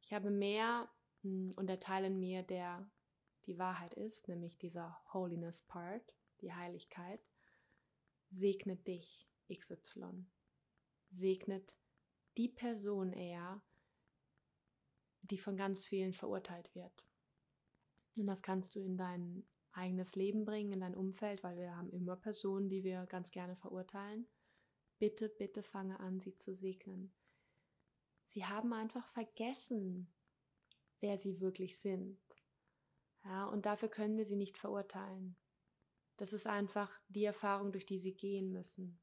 Ich 0.03 0.12
habe 0.12 0.31
mehr 0.31 0.90
hm, 1.22 1.53
und 1.57 1.66
der 1.66 1.81
Teil 1.81 2.05
in 2.05 2.18
mir, 2.18 2.42
der 2.42 2.90
die 3.46 3.59
Wahrheit 3.59 3.94
ist, 3.94 4.29
nämlich 4.29 4.59
dieser 4.59 5.00
Holiness 5.12 5.62
Part, 5.62 6.14
die 6.40 6.53
Heiligkeit, 6.53 7.20
segnet 8.31 8.87
dich, 8.87 9.29
XY. 9.53 10.24
Segnet 11.11 11.74
die 12.37 12.48
Person 12.48 13.12
eher, 13.12 13.62
die 15.22 15.38
von 15.38 15.56
ganz 15.56 15.87
vielen 15.87 16.12
verurteilt 16.12 16.74
wird. 16.74 17.06
Und 18.16 18.26
das 18.26 18.42
kannst 18.42 18.74
du 18.74 18.80
in 18.80 18.96
dein 18.96 19.46
eigenes 19.72 20.16
Leben 20.16 20.44
bringen, 20.44 20.72
in 20.72 20.80
dein 20.80 20.94
Umfeld, 20.94 21.42
weil 21.42 21.56
wir 21.56 21.76
haben 21.76 21.90
immer 21.90 22.16
Personen, 22.16 22.68
die 22.68 22.83
wir 22.83 23.06
ganz 23.06 23.30
gerne 23.30 23.56
verurteilen. 23.56 24.26
Bitte, 24.98 25.28
bitte 25.28 25.62
fange 25.62 25.98
an, 26.00 26.20
sie 26.20 26.35
zu 26.35 26.54
segnen. 26.54 27.14
Sie 28.26 28.44
haben 28.44 28.72
einfach 28.72 29.06
vergessen, 29.09 30.12
wer 31.00 31.18
sie 31.18 31.40
wirklich 31.40 31.78
sind. 31.78 32.20
Ja, 33.24 33.46
und 33.46 33.66
dafür 33.66 33.88
können 33.88 34.16
wir 34.16 34.24
sie 34.24 34.37
nicht 34.37 34.59
verurteilen. 34.59 35.37
Das 36.16 36.33
ist 36.33 36.46
einfach 36.46 37.00
die 37.09 37.24
Erfahrung, 37.24 37.72
durch 37.72 37.87
die 37.87 37.98
sie 37.98 38.14
gehen 38.14 38.52
müssen. 38.52 39.00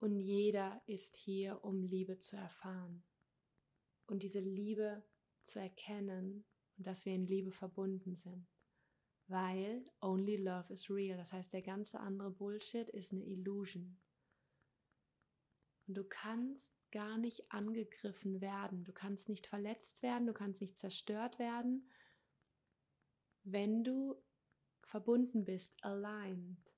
Und 0.00 0.18
jeder 0.18 0.82
ist 0.86 1.16
hier, 1.16 1.64
um 1.64 1.82
Liebe 1.82 2.18
zu 2.18 2.36
erfahren. 2.36 3.04
Und 4.06 4.22
diese 4.22 4.40
Liebe 4.40 5.02
zu 5.42 5.60
erkennen 5.60 6.44
und 6.76 6.86
dass 6.86 7.04
wir 7.04 7.14
in 7.14 7.26
Liebe 7.26 7.52
verbunden 7.52 8.16
sind. 8.16 8.46
Weil 9.26 9.84
only 10.00 10.36
love 10.36 10.72
is 10.72 10.90
real. 10.90 11.16
Das 11.16 11.32
heißt, 11.32 11.52
der 11.52 11.62
ganze 11.62 12.00
andere 12.00 12.30
Bullshit 12.30 12.90
ist 12.90 13.12
eine 13.12 13.24
Illusion. 13.24 13.98
Und 15.86 15.94
du 15.94 16.04
kannst 16.04 16.72
gar 16.90 17.18
nicht 17.18 17.50
angegriffen 17.50 18.40
werden. 18.40 18.84
Du 18.84 18.92
kannst 18.92 19.28
nicht 19.28 19.46
verletzt 19.46 20.02
werden. 20.02 20.26
Du 20.26 20.32
kannst 20.32 20.60
nicht 20.60 20.78
zerstört 20.78 21.38
werden, 21.38 21.90
wenn 23.42 23.84
du 23.84 24.22
verbunden 24.82 25.44
bist, 25.44 25.82
aligned 25.84 26.72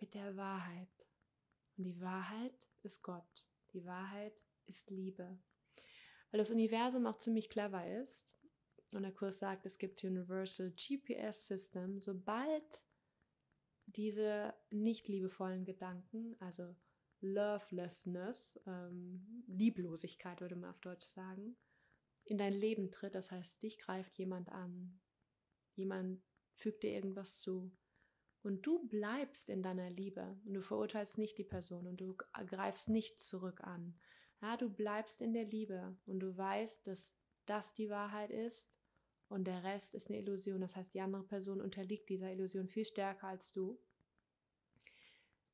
mit 0.00 0.14
der 0.14 0.36
Wahrheit. 0.36 1.06
Und 1.76 1.84
die 1.84 2.00
Wahrheit 2.00 2.68
ist 2.82 3.02
Gott. 3.02 3.46
Die 3.72 3.84
Wahrheit 3.84 4.44
ist 4.66 4.90
Liebe. 4.90 5.38
Weil 6.34 6.38
das 6.38 6.50
Universum 6.50 7.06
auch 7.06 7.16
ziemlich 7.18 7.48
clever 7.48 7.86
ist. 8.02 8.26
Und 8.90 9.04
der 9.04 9.12
Kurs 9.12 9.38
sagt, 9.38 9.66
es 9.66 9.78
gibt 9.78 10.02
Universal 10.02 10.72
GPS 10.72 11.46
System. 11.46 12.00
Sobald 12.00 12.84
diese 13.86 14.52
nicht 14.72 15.06
liebevollen 15.06 15.64
Gedanken, 15.64 16.34
also 16.40 16.74
Lovelessness, 17.20 18.58
ähm, 18.66 19.44
Lieblosigkeit 19.46 20.40
würde 20.40 20.56
man 20.56 20.70
auf 20.70 20.80
Deutsch 20.80 21.06
sagen, 21.06 21.56
in 22.24 22.36
dein 22.36 22.52
Leben 22.52 22.90
tritt, 22.90 23.14
das 23.14 23.30
heißt, 23.30 23.62
dich 23.62 23.78
greift 23.78 24.18
jemand 24.18 24.48
an, 24.48 25.00
jemand 25.76 26.20
fügt 26.56 26.82
dir 26.82 26.94
irgendwas 26.94 27.38
zu. 27.38 27.70
Und 28.42 28.66
du 28.66 28.88
bleibst 28.88 29.50
in 29.50 29.62
deiner 29.62 29.88
Liebe 29.88 30.36
und 30.44 30.54
du 30.54 30.62
verurteilst 30.62 31.16
nicht 31.16 31.38
die 31.38 31.44
Person 31.44 31.86
und 31.86 32.00
du 32.00 32.16
greifst 32.48 32.88
nicht 32.88 33.20
zurück 33.20 33.62
an. 33.62 33.96
Ja, 34.44 34.58
du 34.58 34.68
bleibst 34.68 35.22
in 35.22 35.32
der 35.32 35.46
Liebe 35.46 35.96
und 36.04 36.20
du 36.20 36.36
weißt, 36.36 36.86
dass 36.86 37.16
das 37.46 37.72
die 37.72 37.88
Wahrheit 37.88 38.30
ist 38.30 38.70
und 39.28 39.44
der 39.46 39.64
Rest 39.64 39.94
ist 39.94 40.08
eine 40.08 40.18
Illusion. 40.18 40.60
Das 40.60 40.76
heißt, 40.76 40.92
die 40.92 41.00
andere 41.00 41.22
Person 41.22 41.62
unterliegt 41.62 42.10
dieser 42.10 42.30
Illusion 42.30 42.68
viel 42.68 42.84
stärker 42.84 43.28
als 43.28 43.52
du. 43.52 43.80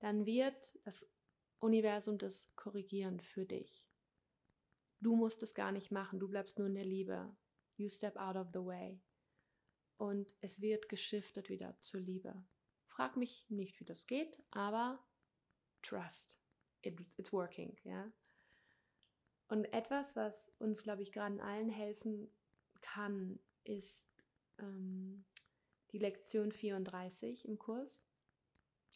Dann 0.01 0.27
wird 0.27 0.77
das 0.83 1.09
Universum 1.61 2.19
das 2.19 2.53
korrigieren 2.57 3.21
für 3.21 3.47
dich. 3.47 3.87
Du 5.01 5.15
musst 5.15 5.45
es 5.45 5.55
gar 5.55 5.71
nicht 5.71 5.93
machen, 5.93 6.19
du 6.19 6.27
bleibst 6.27 6.59
nur 6.59 6.67
in 6.67 6.75
der 6.75 6.85
Liebe. 6.85 7.37
You 7.77 7.89
step 7.89 8.17
out 8.17 8.35
of 8.35 8.49
the 8.53 8.65
way 8.65 9.01
und 9.99 10.35
es 10.41 10.61
wird 10.61 10.89
geschiftet 10.89 11.49
wieder 11.49 11.79
zur 11.79 12.01
Liebe. 12.01 12.45
Frag 12.89 13.17
mich 13.17 13.47
nicht, 13.51 13.79
wie 13.79 13.85
das 13.85 14.09
geht, 14.09 14.43
aber 14.51 14.99
trust. 15.81 16.37
It's, 16.83 17.17
it's 17.17 17.33
working, 17.33 17.77
ja. 17.85 18.13
Und 19.51 19.65
etwas, 19.73 20.15
was 20.15 20.53
uns, 20.61 20.85
glaube 20.85 21.03
ich, 21.03 21.11
gerade 21.11 21.43
allen 21.43 21.71
helfen 21.71 22.31
kann, 22.83 23.41
ist 23.65 24.09
ähm, 24.61 25.25
die 25.91 25.99
Lektion 25.99 26.53
34 26.53 27.47
im 27.47 27.59
Kurs. 27.59 28.05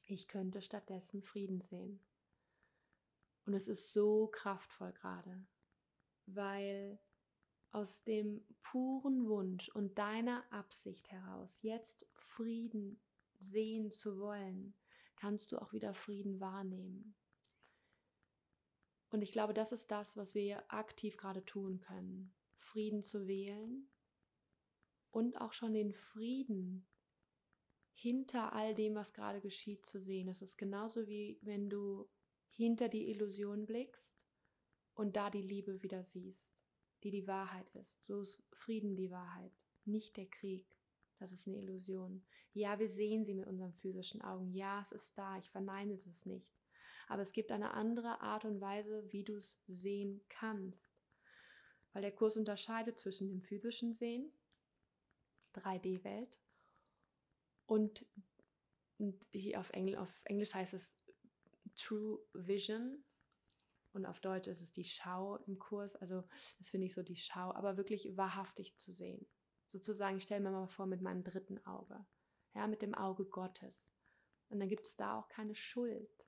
Ich 0.07 0.29
könnte 0.29 0.63
stattdessen 0.63 1.23
Frieden 1.23 1.61
sehen. 1.61 1.99
Und 3.47 3.55
es 3.55 3.67
ist 3.67 3.93
so 3.93 4.29
kraftvoll 4.29 4.93
gerade, 4.93 5.45
weil 6.27 7.01
aus 7.73 8.05
dem 8.05 8.47
puren 8.63 9.27
Wunsch 9.27 9.69
und 9.71 9.99
deiner 9.99 10.45
Absicht 10.53 11.11
heraus, 11.11 11.59
jetzt 11.63 12.07
Frieden 12.15 13.01
sehen 13.41 13.91
zu 13.91 14.21
wollen, 14.21 14.73
kannst 15.17 15.51
du 15.51 15.59
auch 15.59 15.73
wieder 15.73 15.95
Frieden 15.95 16.39
wahrnehmen. 16.39 17.17
Und 19.15 19.23
ich 19.23 19.33
glaube, 19.33 19.55
das 19.55 19.71
ist 19.71 19.91
das, 19.91 20.17
was 20.17 20.35
wir 20.35 20.65
aktiv 20.73 21.17
gerade 21.17 21.45
tun 21.45 21.79
können. 21.79 22.35
Frieden 22.59 23.05
zu 23.05 23.27
wählen 23.29 23.89
und 25.11 25.41
auch 25.41 25.53
schon 25.53 25.73
den 25.73 25.93
Frieden 25.93 26.87
hinter 27.93 28.53
all 28.53 28.75
dem, 28.75 28.97
was 28.97 29.13
gerade 29.13 29.41
geschieht, 29.41 29.87
zu 29.87 30.01
sehen. 30.01 30.29
Es 30.29 30.43
ist 30.43 30.59
genauso 30.59 31.07
wie 31.07 31.39
wenn 31.43 31.71
du 31.71 32.09
hinter 32.51 32.89
die 32.89 33.09
Illusion 33.09 33.67
blickst 33.67 34.19
und 34.95 35.15
da 35.15 35.31
die 35.31 35.43
Liebe 35.43 35.83
wieder 35.83 36.03
siehst 36.03 36.55
die 37.05 37.11
die 37.11 37.27
Wahrheit 37.27 37.69
ist. 37.75 38.05
So 38.05 38.21
ist 38.23 38.43
Frieden 38.51 38.97
die 38.97 39.11
Wahrheit, 39.11 39.53
nicht 39.85 40.17
der 40.17 40.27
Krieg. 40.27 40.67
Das 41.19 41.31
ist 41.31 41.47
eine 41.47 41.59
Illusion. 41.59 42.25
Ja, 42.53 42.79
wir 42.79 42.89
sehen 42.89 43.25
sie 43.25 43.35
mit 43.35 43.47
unseren 43.47 43.75
physischen 43.75 44.23
Augen. 44.23 44.53
Ja, 44.53 44.81
es 44.81 44.91
ist 44.91 45.17
da. 45.17 45.39
Ich 45.39 45.51
verneine 45.51 45.97
das 45.97 46.27
nicht. 46.27 46.51
Aber 47.09 47.23
es 47.23 47.33
gibt 47.33 47.51
eine 47.51 47.75
andere 47.75 48.21
Art 48.21 48.45
und 48.45 48.61
Weise, 48.61 49.05
wie 49.13 49.25
du 49.25 49.37
es 49.37 49.61
sehen 49.67 50.23
kannst. 50.29 50.95
Weil 51.93 52.03
der 52.03 52.13
Kurs 52.13 52.37
unterscheidet 52.37 52.99
zwischen 52.99 53.29
dem 53.29 53.43
physischen 53.43 53.95
Sehen, 53.95 54.33
3D-Welt, 55.55 56.39
und, 57.67 58.05
und 58.99 59.27
hier 59.33 59.59
auf, 59.59 59.71
Engl 59.71 59.97
auf 59.97 60.11
Englisch 60.25 60.55
heißt 60.55 60.75
es 60.75 60.97
True 61.77 62.19
Vision, 62.33 63.05
und 63.95 64.07
auf 64.07 64.19
Deutsch 64.21 64.49
ist 64.49 64.61
es 64.61 64.73
die 64.73 64.85
Schau 64.85 65.37
im 65.47 65.59
Kurs, 65.59 65.95
also 65.95 66.25
das 66.59 66.71
finde 66.71 66.87
ich 66.89 66.95
so 66.95 67.03
die 67.03 67.17
Schau, 67.17 67.53
aber 67.55 67.77
wirklich 67.77 68.17
wahrhaftig 68.17 68.77
zu 68.77 68.93
sehen. 68.93 69.25
Sozusagen, 69.69 70.17
ich 70.17 70.25
stelle 70.25 70.41
mir 70.41 70.51
mal 70.51 70.67
vor 70.67 70.87
mit 70.87 71.01
meinem 71.01 71.23
dritten 71.23 71.65
Auge, 71.65 72.05
ja, 72.55 72.67
mit 72.67 72.83
dem 72.83 72.95
Auge 72.95 73.25
Gottes. 73.25 73.93
Und 74.49 74.59
dann 74.59 74.69
gibt 74.69 74.87
es 74.87 74.97
da 74.97 75.19
auch 75.19 75.29
keine 75.29 75.55
Schuld. 75.55 76.27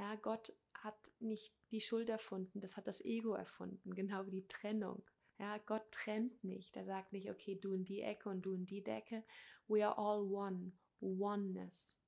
Ja, 0.00 0.14
Gott 0.14 0.54
hat 0.72 1.12
nicht 1.18 1.54
die 1.70 1.80
Schuld 1.82 2.08
erfunden, 2.08 2.62
das 2.62 2.78
hat 2.78 2.86
das 2.86 3.02
Ego 3.04 3.34
erfunden, 3.34 3.94
genau 3.94 4.24
wie 4.24 4.30
die 4.30 4.46
Trennung. 4.46 5.04
Ja, 5.38 5.58
Gott 5.58 5.92
trennt 5.92 6.42
nicht. 6.42 6.74
Er 6.74 6.86
sagt 6.86 7.12
nicht, 7.12 7.30
okay, 7.30 7.56
du 7.56 7.74
in 7.74 7.84
die 7.84 8.00
Ecke 8.00 8.30
und 8.30 8.40
du 8.40 8.54
in 8.54 8.64
die 8.64 8.82
Decke. 8.82 9.24
We 9.68 9.86
are 9.86 9.98
all 9.98 10.22
one. 10.22 10.72
Oneness. 11.00 12.00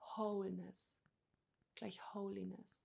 Wholeness. 0.00 1.00
Gleich 1.76 2.00
Holiness. 2.12 2.84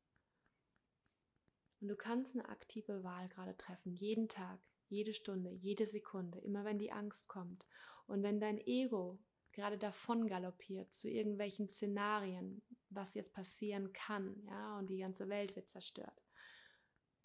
Und 1.82 1.88
du 1.88 1.96
kannst 1.96 2.36
eine 2.36 2.48
aktive 2.48 3.04
Wahl 3.04 3.30
gerade 3.30 3.58
treffen, 3.58 3.96
jeden 3.96 4.30
Tag, 4.30 4.60
jede 4.88 5.14
Stunde, 5.14 5.50
jede 5.50 5.88
Sekunde, 5.88 6.40
immer 6.40 6.64
wenn 6.64 6.78
die 6.78 6.92
Angst 6.92 7.28
kommt. 7.28 7.66
Und 8.06 8.22
wenn 8.22 8.40
dein 8.40 8.60
Ego 8.60 9.20
gerade 9.58 9.80
davon 9.80 10.28
galoppiert 10.28 10.94
zu 10.94 11.10
irgendwelchen 11.10 11.68
Szenarien, 11.68 12.62
was 12.90 13.16
jetzt 13.16 13.34
passieren 13.34 13.92
kann, 13.92 14.40
ja, 14.46 14.78
und 14.78 14.88
die 14.88 15.00
ganze 15.00 15.30
Welt 15.30 15.56
wird 15.56 15.68
zerstört. 15.68 16.24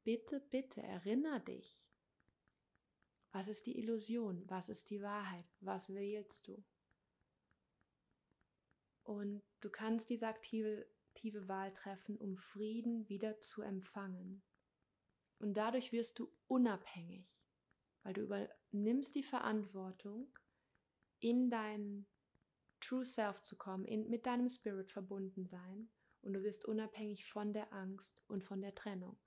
Bitte, 0.03 0.41
bitte 0.41 0.83
erinnere 0.83 1.41
dich. 1.41 1.85
Was 3.33 3.49
ist 3.49 3.67
die 3.67 3.79
Illusion? 3.79 4.45
Was 4.49 4.71
ist 4.71 4.89
die 4.89 5.03
Wahrheit? 5.03 5.45
Was 5.61 5.93
wählst 5.95 6.49
du? 6.49 6.65
Und 9.03 9.43
du 9.61 9.69
kannst 9.69 10.09
diese 10.09 10.27
aktive, 10.27 10.87
aktive 11.11 11.49
Wahl 11.49 11.75
treffen, 11.75 12.17
um 12.17 12.39
Frieden 12.39 13.09
wieder 13.11 13.41
zu 13.41 13.61
empfangen. 13.61 14.43
Und 15.39 15.55
dadurch 15.55 15.93
wirst 15.93 16.19
du 16.19 16.33
unabhängig, 16.47 17.27
weil 18.05 18.15
du 18.15 18.23
übernimmst 18.23 19.15
die 19.15 19.23
Verantwortung, 19.23 20.33
in 21.21 21.51
dein 21.51 22.07
True 22.83 23.05
Self 23.05 23.43
zu 23.43 23.57
kommen, 23.57 23.85
in, 23.85 24.09
mit 24.11 24.27
deinem 24.27 24.49
Spirit 24.49 24.91
verbunden 24.91 25.47
sein 25.47 25.89
und 26.23 26.35
du 26.35 26.43
wirst 26.43 26.65
unabhängig 26.65 27.27
von 27.27 27.53
der 27.53 27.73
Angst 27.73 28.23
und 28.27 28.45
von 28.45 28.61
der 28.61 28.75
Trennung. 28.75 29.19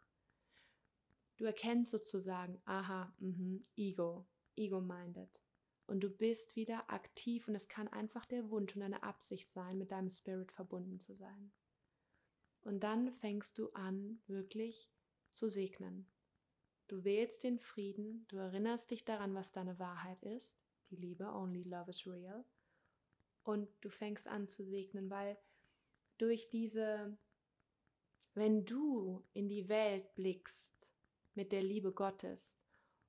Du 1.37 1.45
erkennst 1.45 1.91
sozusagen, 1.91 2.61
aha, 2.65 3.13
mh, 3.19 3.61
Ego, 3.75 4.27
Ego-minded. 4.55 5.41
Und 5.87 6.01
du 6.01 6.09
bist 6.09 6.55
wieder 6.55 6.89
aktiv 6.89 7.47
und 7.47 7.55
es 7.55 7.67
kann 7.67 7.87
einfach 7.87 8.25
der 8.25 8.49
Wunsch 8.49 8.75
und 8.75 8.81
eine 8.81 9.03
Absicht 9.03 9.51
sein, 9.51 9.77
mit 9.77 9.91
deinem 9.91 10.09
Spirit 10.09 10.51
verbunden 10.51 10.99
zu 10.99 11.13
sein. 11.13 11.51
Und 12.61 12.83
dann 12.83 13.13
fängst 13.13 13.59
du 13.59 13.69
an, 13.73 14.21
wirklich 14.27 14.89
zu 15.31 15.49
segnen. 15.49 16.09
Du 16.87 17.03
wählst 17.03 17.43
den 17.43 17.59
Frieden, 17.59 18.25
du 18.27 18.37
erinnerst 18.37 18.91
dich 18.91 19.05
daran, 19.05 19.35
was 19.35 19.51
deine 19.51 19.77
Wahrheit 19.77 20.23
ist, 20.23 20.59
die 20.89 20.95
Liebe, 20.95 21.25
only 21.25 21.63
love 21.63 21.89
is 21.89 22.07
real. 22.07 22.45
Und 23.45 23.69
du 23.81 23.89
fängst 23.89 24.27
an 24.27 24.47
zu 24.47 24.63
segnen, 24.63 25.09
weil 25.09 25.37
durch 26.17 26.49
diese, 26.49 27.15
wenn 28.33 28.65
du 28.65 29.23
in 29.33 29.47
die 29.47 29.69
Welt 29.69 30.15
blickst 30.15 30.73
mit 31.35 31.51
der 31.51 31.61
Liebe 31.61 31.91
Gottes 31.91 32.65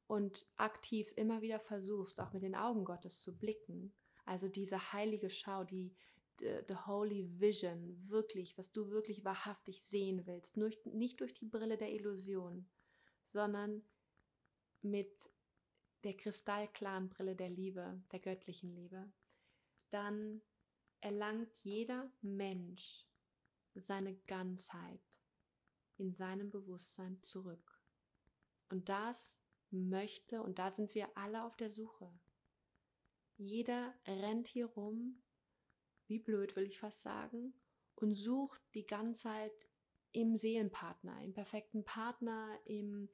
und 0.06 0.46
aktiv 0.56 1.12
immer 1.16 1.40
wieder 1.40 1.58
versuchst, 1.58 2.20
auch 2.20 2.34
mit 2.34 2.42
den 2.42 2.54
Augen 2.54 2.84
Gottes 2.84 3.22
zu 3.22 3.36
blicken, 3.36 3.94
also 4.26 4.46
diese 4.46 4.92
heilige 4.92 5.30
Schau, 5.30 5.64
die, 5.64 5.96
the, 6.38 6.74
holy 6.86 7.26
vision, 7.40 7.96
wirklich, 8.10 8.58
was 8.58 8.70
du 8.70 8.90
wirklich 8.90 9.24
wahrhaftig 9.24 9.82
sehen 9.82 10.26
willst, 10.26 10.58
nicht, 10.58 10.84
nicht 10.84 11.20
durch 11.20 11.32
die 11.32 11.46
Brille 11.46 11.78
der 11.78 11.92
Illusion, 11.92 12.68
sondern 13.24 13.82
mit 14.82 15.30
der 16.04 16.14
kristallklaren 16.14 17.08
Brille 17.08 17.34
der 17.34 17.48
Liebe, 17.48 18.02
der 18.12 18.20
göttlichen 18.20 18.74
Liebe, 18.74 19.10
dann 19.96 20.42
erlangt 21.00 21.52
jeder 21.64 22.10
Mensch 22.22 23.06
seine 23.74 24.14
Ganzheit 24.26 25.00
in 25.98 26.12
seinem 26.12 26.50
Bewusstsein 26.50 27.22
zurück. 27.22 27.80
Und 28.68 28.88
das 28.88 29.40
möchte, 29.70 30.42
und 30.42 30.58
da 30.58 30.70
sind 30.70 30.94
wir 30.94 31.08
alle 31.16 31.44
auf 31.44 31.56
der 31.56 31.70
Suche. 31.70 32.10
Jeder 33.36 33.94
rennt 34.06 34.48
hier 34.48 34.66
rum 34.66 35.22
wie 36.08 36.18
blöd 36.18 36.56
will 36.56 36.66
ich 36.66 36.78
fast 36.78 37.02
sagen, 37.02 37.54
und 37.96 38.14
sucht 38.14 38.60
die 38.74 38.86
ganze 38.86 39.22
Zeit 39.22 39.68
im 40.12 40.36
Seelenpartner, 40.36 41.22
im 41.22 41.32
perfekten 41.32 41.84
Partner, 41.84 42.58
im 42.64 43.08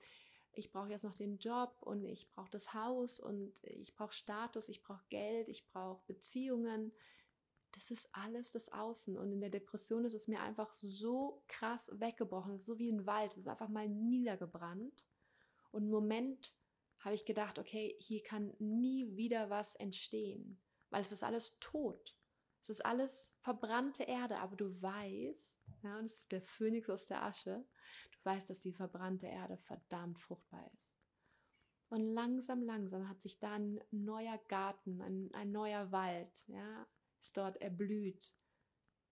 ich 0.54 0.70
brauche 0.70 0.90
jetzt 0.90 1.04
noch 1.04 1.14
den 1.14 1.38
Job 1.38 1.76
und 1.80 2.04
ich 2.04 2.28
brauche 2.30 2.50
das 2.50 2.74
Haus 2.74 3.18
und 3.18 3.62
ich 3.64 3.94
brauche 3.94 4.12
Status, 4.12 4.68
ich 4.68 4.82
brauche 4.82 5.04
Geld, 5.08 5.48
ich 5.48 5.66
brauche 5.66 6.02
Beziehungen. 6.06 6.92
Das 7.72 7.90
ist 7.90 8.08
alles 8.12 8.50
das 8.50 8.70
Außen. 8.70 9.16
Und 9.16 9.32
in 9.32 9.40
der 9.40 9.48
Depression 9.48 10.04
ist 10.04 10.14
es 10.14 10.28
mir 10.28 10.40
einfach 10.40 10.74
so 10.74 11.42
krass 11.48 11.90
weggebrochen. 11.94 12.58
So 12.58 12.78
wie 12.78 12.92
ein 12.92 13.06
Wald. 13.06 13.32
Es 13.32 13.38
ist 13.38 13.48
einfach 13.48 13.68
mal 13.68 13.88
niedergebrannt. 13.88 15.06
Und 15.70 15.84
im 15.84 15.90
Moment 15.90 16.54
habe 16.98 17.14
ich 17.14 17.24
gedacht, 17.24 17.58
okay, 17.58 17.96
hier 17.98 18.22
kann 18.22 18.54
nie 18.58 19.16
wieder 19.16 19.50
was 19.50 19.74
entstehen, 19.76 20.60
weil 20.90 21.02
es 21.02 21.12
ist 21.12 21.24
alles 21.24 21.58
tot. 21.58 22.16
Es 22.60 22.70
ist 22.70 22.84
alles 22.84 23.34
verbrannte 23.40 24.04
Erde, 24.04 24.38
aber 24.38 24.54
du 24.54 24.80
weißt, 24.80 25.58
ja, 25.82 25.98
und 25.98 26.04
es 26.04 26.20
ist 26.20 26.32
der 26.32 26.42
Phönix 26.42 26.88
aus 26.88 27.08
der 27.08 27.24
Asche, 27.24 27.64
du 28.22 28.30
weißt, 28.30 28.50
dass 28.50 28.60
die 28.60 28.72
verbrannte 28.72 29.26
Erde 29.26 29.56
verdammt 29.56 30.18
fruchtbar 30.18 30.70
ist. 30.74 30.98
Und 31.88 32.00
langsam, 32.00 32.62
langsam 32.62 33.08
hat 33.08 33.20
sich 33.20 33.38
da 33.38 33.52
ein 33.52 33.78
neuer 33.90 34.38
Garten, 34.48 35.02
ein, 35.02 35.30
ein 35.34 35.52
neuer 35.52 35.92
Wald, 35.92 36.44
ja, 36.46 36.86
ist 37.20 37.36
dort 37.36 37.58
erblüht, 37.58 38.32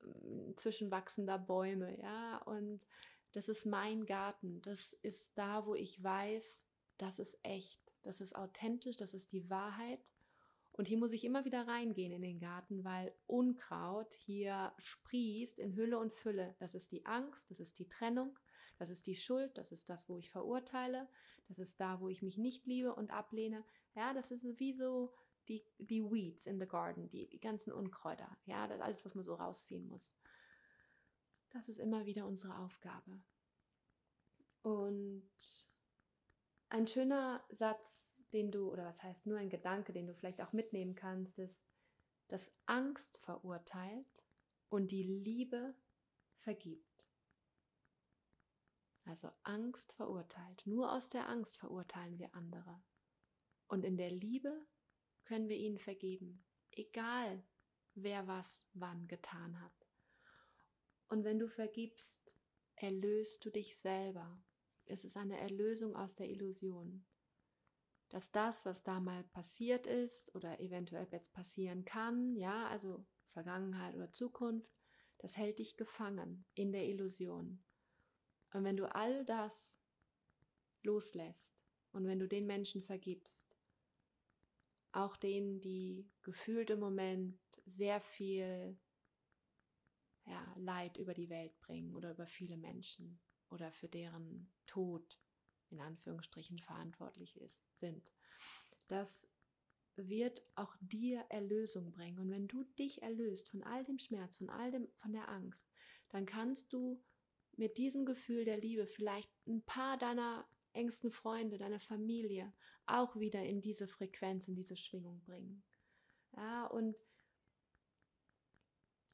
mm, 0.02 0.52
zwischen 0.56 0.90
wachsender 0.90 1.38
Bäume, 1.38 2.00
ja, 2.00 2.38
und 2.46 2.86
das 3.32 3.48
ist 3.48 3.66
mein 3.66 4.06
Garten, 4.06 4.62
das 4.62 4.94
ist 5.02 5.30
da, 5.36 5.66
wo 5.66 5.74
ich 5.74 6.02
weiß, 6.02 6.64
das 6.96 7.18
ist 7.18 7.38
echt, 7.42 7.80
das 8.02 8.20
ist 8.20 8.34
authentisch, 8.34 8.96
das 8.96 9.14
ist 9.14 9.32
die 9.32 9.48
Wahrheit. 9.50 10.00
Und 10.72 10.88
hier 10.88 10.98
muss 10.98 11.12
ich 11.12 11.24
immer 11.24 11.44
wieder 11.44 11.68
reingehen 11.68 12.12
in 12.12 12.22
den 12.22 12.40
Garten, 12.40 12.84
weil 12.84 13.14
Unkraut 13.26 14.14
hier 14.14 14.72
sprießt 14.78 15.58
in 15.58 15.74
Hülle 15.76 15.98
und 15.98 16.14
Fülle. 16.14 16.54
Das 16.58 16.74
ist 16.74 16.92
die 16.92 17.04
Angst, 17.04 17.50
das 17.50 17.60
ist 17.60 17.78
die 17.78 17.88
Trennung, 17.88 18.38
das 18.80 18.90
ist 18.90 19.06
die 19.06 19.14
Schuld, 19.14 19.56
das 19.56 19.72
ist 19.72 19.88
das, 19.88 20.08
wo 20.08 20.16
ich 20.16 20.30
verurteile, 20.30 21.08
das 21.48 21.58
ist 21.58 21.80
da, 21.80 22.00
wo 22.00 22.08
ich 22.08 22.22
mich 22.22 22.38
nicht 22.38 22.66
liebe 22.66 22.94
und 22.94 23.10
ablehne. 23.10 23.64
Ja, 23.94 24.12
das 24.12 24.30
ist 24.30 24.44
wie 24.58 24.72
so 24.72 25.12
die, 25.48 25.64
die 25.78 26.02
Weeds 26.02 26.46
in 26.46 26.58
the 26.58 26.66
Garden, 26.66 27.08
die, 27.08 27.28
die 27.28 27.40
ganzen 27.40 27.72
Unkräuter. 27.72 28.36
Ja, 28.46 28.66
das 28.66 28.80
alles, 28.80 29.04
was 29.04 29.14
man 29.14 29.24
so 29.24 29.34
rausziehen 29.34 29.86
muss. 29.86 30.16
Das 31.50 31.68
ist 31.68 31.78
immer 31.78 32.06
wieder 32.06 32.26
unsere 32.26 32.58
Aufgabe. 32.58 33.20
Und 34.62 35.30
ein 36.68 36.86
schöner 36.86 37.44
Satz 37.50 38.10
den 38.32 38.50
du, 38.50 38.70
oder 38.70 38.84
was 38.84 39.02
heißt 39.02 39.26
nur 39.26 39.38
ein 39.38 39.50
Gedanke, 39.50 39.92
den 39.92 40.06
du 40.06 40.14
vielleicht 40.14 40.40
auch 40.40 40.52
mitnehmen 40.52 40.94
kannst, 40.94 41.38
ist, 41.38 41.66
dass 42.28 42.52
Angst 42.66 43.18
verurteilt 43.18 44.24
und 44.68 44.90
die 44.90 45.02
Liebe 45.02 45.74
vergibt. 46.38 46.89
Also 49.04 49.30
Angst 49.42 49.92
verurteilt. 49.92 50.62
Nur 50.66 50.92
aus 50.92 51.08
der 51.08 51.28
Angst 51.28 51.58
verurteilen 51.58 52.18
wir 52.18 52.34
andere. 52.34 52.82
Und 53.66 53.84
in 53.84 53.96
der 53.96 54.10
Liebe 54.10 54.66
können 55.24 55.48
wir 55.48 55.56
ihnen 55.56 55.78
vergeben, 55.78 56.44
egal 56.70 57.42
wer 57.94 58.26
was 58.26 58.66
wann 58.72 59.06
getan 59.08 59.60
hat. 59.60 59.88
Und 61.08 61.24
wenn 61.24 61.38
du 61.38 61.48
vergibst, 61.48 62.32
erlöst 62.76 63.44
du 63.44 63.50
dich 63.50 63.78
selber. 63.78 64.42
Es 64.86 65.04
ist 65.04 65.16
eine 65.16 65.40
Erlösung 65.40 65.96
aus 65.96 66.14
der 66.14 66.28
Illusion 66.28 67.04
dass 68.10 68.32
das, 68.32 68.66
was 68.66 68.82
da 68.82 69.00
mal 69.00 69.24
passiert 69.24 69.86
ist 69.86 70.34
oder 70.34 70.60
eventuell 70.60 71.06
jetzt 71.10 71.32
passieren 71.32 71.84
kann, 71.84 72.36
ja, 72.36 72.66
also 72.68 73.06
Vergangenheit 73.32 73.94
oder 73.94 74.12
Zukunft, 74.12 74.68
das 75.18 75.36
hält 75.36 75.60
dich 75.60 75.76
gefangen 75.76 76.44
in 76.54 76.72
der 76.72 76.86
Illusion. 76.86 77.62
Und 78.52 78.64
wenn 78.64 78.76
du 78.76 78.92
all 78.94 79.24
das 79.24 79.78
loslässt 80.82 81.54
und 81.92 82.06
wenn 82.06 82.18
du 82.18 82.28
den 82.28 82.46
Menschen 82.46 82.82
vergibst, 82.82 83.56
auch 84.92 85.16
denen, 85.16 85.60
die 85.60 86.08
gefühlt 86.22 86.70
im 86.70 86.80
Moment 86.80 87.38
sehr 87.66 88.00
viel 88.00 88.76
ja, 90.26 90.54
Leid 90.56 90.96
über 90.96 91.14
die 91.14 91.30
Welt 91.30 91.58
bringen 91.60 91.94
oder 91.94 92.10
über 92.12 92.26
viele 92.26 92.56
Menschen 92.56 93.20
oder 93.50 93.72
für 93.72 93.88
deren 93.88 94.52
Tod 94.66 95.18
in 95.70 95.80
Anführungsstrichen 95.80 96.58
verantwortlich 96.58 97.36
ist, 97.40 97.78
sind. 97.78 98.12
Das 98.88 99.28
wird 99.96 100.42
auch 100.56 100.74
dir 100.80 101.24
Erlösung 101.28 101.92
bringen. 101.92 102.18
Und 102.18 102.30
wenn 102.30 102.48
du 102.48 102.64
dich 102.64 103.02
erlöst 103.02 103.48
von 103.48 103.62
all 103.62 103.84
dem 103.84 103.98
Schmerz, 103.98 104.36
von 104.36 104.50
all 104.50 104.70
dem, 104.70 104.88
von 104.96 105.12
der 105.12 105.28
Angst, 105.28 105.68
dann 106.08 106.26
kannst 106.26 106.72
du 106.72 107.02
mit 107.56 107.78
diesem 107.78 108.06
Gefühl 108.06 108.44
der 108.44 108.58
Liebe 108.58 108.86
vielleicht 108.86 109.30
ein 109.46 109.62
paar 109.62 109.98
deiner 109.98 110.46
engsten 110.72 111.10
Freunde, 111.10 111.58
deiner 111.58 111.80
Familie 111.80 112.52
auch 112.86 113.16
wieder 113.16 113.42
in 113.44 113.60
diese 113.60 113.88
Frequenz, 113.88 114.48
in 114.48 114.54
diese 114.54 114.76
Schwingung 114.76 115.20
bringen. 115.24 115.62
Ja, 116.36 116.66
und 116.66 116.96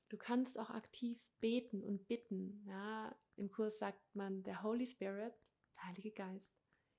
du 0.08 0.16
kannst 0.16 0.58
auch 0.58 0.70
aktiv 0.70 1.26
beten 1.40 1.82
und 1.82 2.06
bitten. 2.08 2.62
Ja, 2.66 3.16
im 3.36 3.50
Kurs 3.50 3.78
sagt 3.78 4.14
man, 4.14 4.42
der 4.42 4.62
Holy 4.62 4.86
Spirit, 4.86 5.34
der 5.74 5.84
Heilige 5.88 6.12
Geist, 6.12 6.56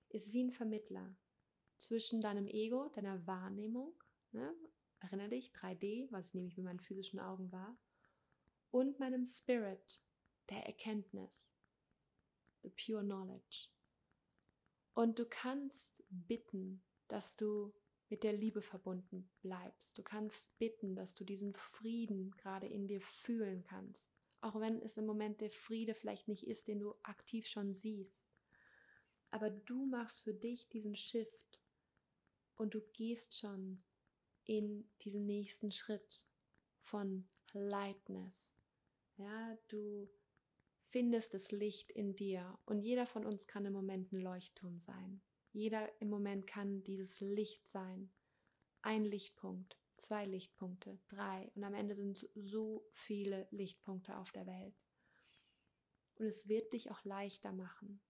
ist 0.09 0.31
wie 0.33 0.43
ein 0.43 0.51
Vermittler 0.51 1.15
zwischen 1.75 2.21
deinem 2.21 2.47
Ego, 2.47 2.89
deiner 2.89 3.25
Wahrnehmung, 3.27 3.93
ne? 4.31 4.53
erinnere 4.99 5.29
dich, 5.29 5.51
3D, 5.51 6.11
was 6.11 6.29
ich 6.29 6.33
nämlich 6.33 6.57
mit 6.57 6.65
meinen 6.65 6.79
physischen 6.79 7.19
Augen 7.19 7.51
war, 7.51 7.77
und 8.71 8.99
meinem 8.99 9.25
Spirit, 9.25 10.01
der 10.49 10.65
Erkenntnis, 10.65 11.47
the 12.63 12.69
pure 12.69 13.03
knowledge. 13.03 13.69
Und 14.93 15.19
du 15.19 15.25
kannst 15.25 16.03
bitten, 16.09 16.83
dass 17.07 17.35
du 17.35 17.73
mit 18.09 18.23
der 18.23 18.33
Liebe 18.33 18.61
verbunden 18.61 19.29
bleibst. 19.41 19.97
Du 19.97 20.03
kannst 20.03 20.57
bitten, 20.59 20.95
dass 20.95 21.13
du 21.13 21.23
diesen 21.23 21.53
Frieden 21.53 22.31
gerade 22.31 22.67
in 22.67 22.87
dir 22.87 23.01
fühlen 23.01 23.63
kannst. 23.63 24.09
Auch 24.41 24.59
wenn 24.59 24.81
es 24.81 24.97
im 24.97 25.05
Moment 25.05 25.41
der 25.41 25.51
Friede 25.51 25.93
vielleicht 25.93 26.27
nicht 26.27 26.47
ist, 26.47 26.67
den 26.67 26.79
du 26.79 26.95
aktiv 27.03 27.47
schon 27.47 27.73
siehst. 27.73 28.29
Aber 29.29 29.49
du 29.49 29.85
machst 29.85 30.21
für 30.21 30.33
dich 30.33 30.69
diesen 30.69 30.95
Shift 30.95 31.61
und 32.55 32.73
du 32.73 32.81
gehst 32.93 33.37
schon 33.37 33.83
in 34.45 34.89
diesen 35.01 35.25
nächsten 35.25 35.71
Schritt 35.71 36.25
von 36.79 37.27
Lightness. 37.51 38.55
Ja, 39.17 39.57
du 39.67 40.09
findest 40.89 41.33
das 41.33 41.51
Licht 41.51 41.91
in 41.91 42.15
dir 42.15 42.57
und 42.65 42.81
jeder 42.81 43.05
von 43.05 43.25
uns 43.25 43.47
kann 43.47 43.65
im 43.65 43.73
Moment 43.73 44.11
ein 44.11 44.21
Leuchtturm 44.21 44.79
sein. 44.79 45.21
Jeder 45.51 45.89
im 46.01 46.09
Moment 46.09 46.47
kann 46.47 46.83
dieses 46.83 47.19
Licht 47.19 47.67
sein. 47.67 48.11
Ein 48.81 49.05
Lichtpunkt, 49.05 49.77
zwei 49.97 50.25
Lichtpunkte, 50.25 50.99
drei 51.09 51.51
und 51.55 51.63
am 51.63 51.73
Ende 51.73 51.95
sind 51.95 52.11
es 52.11 52.29
so 52.35 52.87
viele 52.91 53.47
Lichtpunkte 53.51 54.17
auf 54.17 54.31
der 54.31 54.45
Welt. 54.45 54.75
Und 56.15 56.25
es 56.25 56.47
wird 56.47 56.73
dich 56.73 56.89
auch 56.89 57.03
leichter 57.03 57.53
machen, 57.53 58.01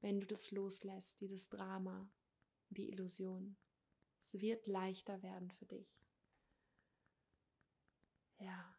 wenn 0.00 0.20
du 0.20 0.26
das 0.26 0.50
loslässt, 0.50 1.20
dieses 1.20 1.48
Drama, 1.48 2.10
die 2.70 2.88
Illusion. 2.88 3.56
Es 4.20 4.40
wird 4.40 4.66
leichter 4.66 5.22
werden 5.22 5.50
für 5.50 5.66
dich. 5.66 6.02
Ja. 8.38 8.74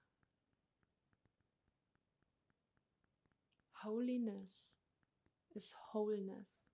Holiness 3.84 4.74
is 5.56 5.76
wholeness. 5.92 6.72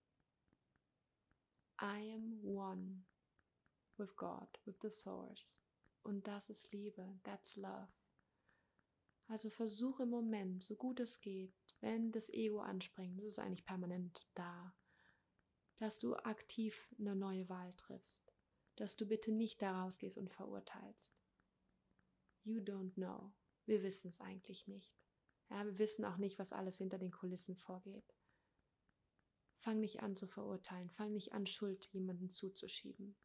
I 1.80 1.99
am 2.14 2.39
one 2.43 3.03
with 3.97 4.16
God, 4.16 4.47
with 4.66 4.76
the 4.82 4.89
Source. 4.89 5.57
Und 6.03 6.28
das 6.28 6.49
ist 6.49 6.72
Liebe, 6.72 7.20
that's 7.24 7.55
love. 7.55 7.89
Also 9.28 9.49
versuche 9.49 10.03
im 10.03 10.10
Moment, 10.10 10.64
so 10.64 10.76
gut 10.76 10.99
es 10.99 11.22
geht, 11.22 11.53
wenn 11.82 12.12
das 12.12 12.30
Ego 12.30 12.62
anspringt, 12.62 13.20
das 13.20 13.28
ist 13.28 13.39
eigentlich 13.39 13.66
permanent 13.66 14.28
da, 14.34 14.74
dass 15.78 15.99
du 15.99 16.16
aktiv 16.16 16.89
eine 16.97 17.16
neue 17.16 17.47
Wahl 17.47 17.74
triffst 17.78 18.34
dass 18.80 18.95
du 18.95 19.05
bitte 19.05 19.34
nicht 19.34 19.62
daraus 19.62 19.97
gehst 19.97 20.18
und 20.18 20.32
verurteilst. 20.32 21.14
You 22.45 22.62
don't 22.62 22.93
know. 22.93 23.34
Wir 23.66 23.84
wissen 23.84 24.07
es 24.07 24.22
eigentlich 24.22 24.68
nicht. 24.68 24.95
Ja, 25.50 25.66
wir 25.66 25.78
wissen 25.80 26.06
auch 26.06 26.18
nicht, 26.18 26.39
was 26.39 26.54
alles 26.54 26.78
hinter 26.78 26.97
den 26.97 27.12
Kulissen 27.12 27.56
vorgeht. 27.56 28.16
Fang 29.58 29.80
nicht 29.80 30.02
an 30.02 30.16
zu 30.16 30.28
verurteilen, 30.28 30.89
fang 30.89 31.12
nicht 31.12 31.34
an, 31.34 31.45
Schuld 31.45 31.86
jemandem 31.91 32.30
zuzuschieben. 32.30 33.16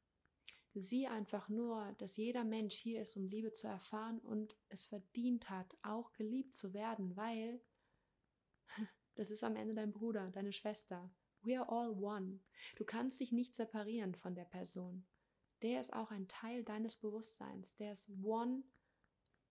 Sieh 0.75 1.07
einfach 1.07 1.49
nur, 1.49 1.95
dass 1.99 2.17
jeder 2.17 2.43
Mensch 2.43 2.75
hier 2.75 3.03
ist, 3.03 3.17
um 3.17 3.29
Liebe 3.29 3.53
zu 3.53 3.69
erfahren 3.69 4.19
und 4.19 4.57
es 4.69 4.87
verdient 4.87 5.49
hat, 5.49 5.77
auch 5.83 6.13
geliebt 6.13 6.55
zu 6.55 6.75
werden, 6.75 7.17
weil 7.17 7.61
das 9.15 9.31
ist 9.31 9.45
am 9.45 9.55
Ende 9.55 9.75
dein 9.75 9.93
Bruder, 9.93 10.31
deine 10.31 10.53
Schwester. 10.53 11.15
We 11.43 11.61
are 11.61 11.69
all 11.69 11.91
one. 11.91 12.41
Du 12.75 12.85
kannst 12.85 13.21
dich 13.21 13.31
nicht 13.31 13.55
separieren 13.55 14.15
von 14.15 14.35
der 14.35 14.47
Person 14.47 15.07
der 15.65 15.81
ist 15.81 15.95
auch 15.95 16.11
ein 16.11 16.29
Teil 16.29 16.63
deines 16.63 16.95
Bewusstseins. 16.95 17.75
Der 17.77 17.93
ist 17.93 18.11
One 18.23 18.65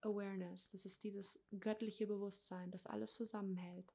Awareness. 0.05 0.69
Das 0.69 0.85
ist 0.85 1.03
dieses 1.03 1.39
göttliche 1.59 2.07
Bewusstsein, 2.07 2.71
das 2.71 2.85
alles 2.85 3.13
zusammenhält. 3.13 3.93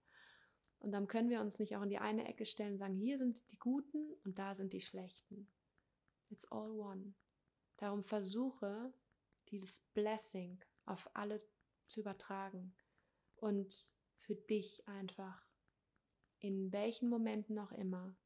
Und 0.80 0.92
dann 0.92 1.09
können 1.09 1.30
wir 1.30 1.40
uns 1.40 1.59
nicht 1.59 1.76
auch 1.76 1.82
in 1.82 1.90
die 1.90 1.98
eine 1.98 2.26
Ecke 2.26 2.46
stellen 2.46 2.74
und 2.74 2.78
sagen, 2.78 2.94
hier 2.94 3.18
sind 3.18 3.40
die 3.50 3.59
Guten 3.59 4.14
und 4.24 4.38
da 4.38 4.54
sind 4.54 4.72
die 4.72 4.80
Schlechten. 4.80 5.48
It's 6.30 6.44
all 6.52 6.70
one. 6.70 7.14
Darum 7.78 8.04
versuche, 8.04 8.92
dieses 9.50 9.80
Blessing 9.94 10.62
auf 10.84 11.09
alle 11.14 11.42
zu 11.86 12.00
übertragen 12.00 12.74
und 13.36 13.92
für 14.18 14.34
dich 14.34 14.86
einfach, 14.86 15.46
in 16.38 16.72
welchen 16.72 17.09
Momenten 17.09 17.59
auch 17.59 17.72
immer, 17.72 18.16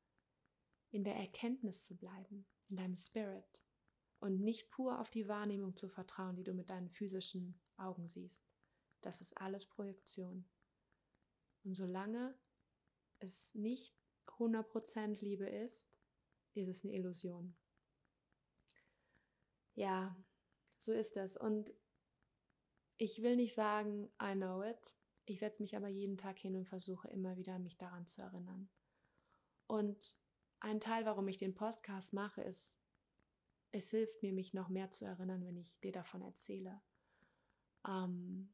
in 0.90 1.04
der 1.04 1.16
Erkenntnis 1.16 1.86
zu 1.86 1.96
bleiben, 1.96 2.46
in 2.68 2.76
deinem 2.76 2.96
Spirit 2.96 3.62
und 4.20 4.40
nicht 4.40 4.70
pur 4.70 5.00
auf 5.00 5.10
die 5.10 5.28
Wahrnehmung 5.28 5.76
zu 5.76 5.88
vertrauen, 5.88 6.36
die 6.36 6.44
du 6.44 6.52
mit 6.52 6.70
deinen 6.70 6.90
physischen 6.90 7.60
Augen 7.82 8.08
siehst. 8.08 8.46
Das 9.00 9.20
ist 9.20 9.36
alles 9.38 9.66
Projektion. 9.66 10.48
Und 11.64 11.74
solange 11.74 12.38
es 13.18 13.54
nicht 13.54 13.94
100% 14.26 15.20
Liebe 15.20 15.48
ist, 15.48 15.88
ist 16.54 16.68
es 16.68 16.84
eine 16.84 16.94
Illusion. 16.94 17.56
Ja, 19.74 20.16
so 20.78 20.92
ist 20.92 21.16
es. 21.16 21.36
Und 21.36 21.72
ich 22.98 23.22
will 23.22 23.36
nicht 23.36 23.54
sagen, 23.54 24.12
I 24.22 24.34
know 24.34 24.62
it. 24.62 24.96
Ich 25.24 25.38
setze 25.38 25.62
mich 25.62 25.76
aber 25.76 25.88
jeden 25.88 26.16
Tag 26.16 26.38
hin 26.38 26.56
und 26.56 26.68
versuche 26.68 27.08
immer 27.08 27.36
wieder, 27.36 27.58
mich 27.58 27.76
daran 27.76 28.06
zu 28.06 28.22
erinnern. 28.22 28.68
Und 29.66 30.16
ein 30.60 30.80
Teil, 30.80 31.06
warum 31.06 31.28
ich 31.28 31.38
den 31.38 31.54
Podcast 31.54 32.12
mache, 32.12 32.42
ist, 32.42 32.78
es 33.70 33.90
hilft 33.90 34.22
mir, 34.22 34.32
mich 34.32 34.52
noch 34.52 34.68
mehr 34.68 34.90
zu 34.90 35.04
erinnern, 35.04 35.44
wenn 35.46 35.56
ich 35.56 35.78
dir 35.80 35.92
davon 35.92 36.22
erzähle. 36.22 36.82
Ähm, 37.86 38.52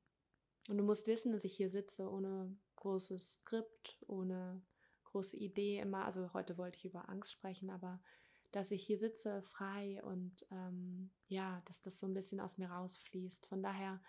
und 0.68 0.76
du 0.76 0.84
musst 0.84 1.06
wissen, 1.06 1.32
dass 1.32 1.44
ich 1.44 1.54
hier 1.54 1.70
sitze 1.70 2.10
ohne 2.10 2.56
großes 2.76 3.32
Skript, 3.32 3.98
ohne 4.06 4.62
große 5.04 5.36
Idee 5.36 5.78
immer. 5.78 6.04
Also 6.04 6.32
heute 6.34 6.58
wollte 6.58 6.78
ich 6.78 6.84
über 6.84 7.08
Angst 7.08 7.32
sprechen, 7.32 7.70
aber 7.70 8.00
dass 8.52 8.70
ich 8.70 8.84
hier 8.84 8.98
sitze 8.98 9.42
frei 9.42 10.02
und 10.04 10.46
ähm, 10.50 11.10
ja, 11.26 11.62
dass 11.66 11.80
das 11.80 11.98
so 11.98 12.06
ein 12.06 12.14
bisschen 12.14 12.40
aus 12.40 12.58
mir 12.58 12.70
rausfließt. 12.70 13.46
Von 13.46 13.62
daher, 13.62 14.02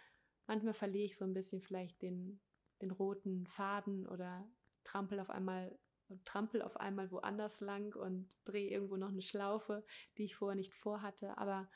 manchmal 0.48 0.74
verliere 0.74 1.06
ich 1.06 1.18
so 1.18 1.26
ein 1.26 1.34
bisschen 1.34 1.62
vielleicht 1.62 2.02
den, 2.02 2.42
den 2.82 2.92
roten 2.92 3.48
Faden 3.48 4.08
oder 4.08 4.50
trampel 4.84 5.20
auf 5.20 5.30
einmal 5.30 5.78
trampel 6.26 6.62
auf 6.62 6.78
einmal 6.80 7.12
woanders 7.12 7.60
lang 7.60 7.96
und 7.96 8.28
drehe 8.44 8.70
irgendwo 8.70 8.98
noch 8.98 9.10
eine 9.10 9.22
Schlaufe, 9.22 9.86
die 10.18 10.26
ich 10.26 10.36
vorher 10.36 10.56
nicht 10.56 10.74
vorhatte. 10.74 11.38
Aber 11.38 11.70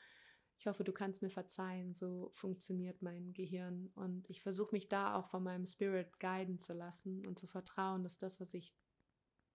ich 0.56 0.66
hoffe, 0.66 0.84
du 0.84 0.92
kannst 0.92 1.22
mir 1.22 1.30
verzeihen, 1.30 1.94
so 1.94 2.30
funktioniert 2.34 3.02
mein 3.02 3.32
Gehirn. 3.34 3.90
Und 3.94 4.28
ich 4.30 4.42
versuche 4.42 4.74
mich 4.74 4.88
da 4.88 5.16
auch 5.16 5.28
von 5.28 5.42
meinem 5.42 5.66
Spirit 5.66 6.18
guiden 6.20 6.60
zu 6.60 6.72
lassen 6.72 7.26
und 7.26 7.38
zu 7.38 7.46
vertrauen, 7.46 8.02
dass 8.02 8.18
das, 8.18 8.40
was 8.40 8.54
ich 8.54 8.74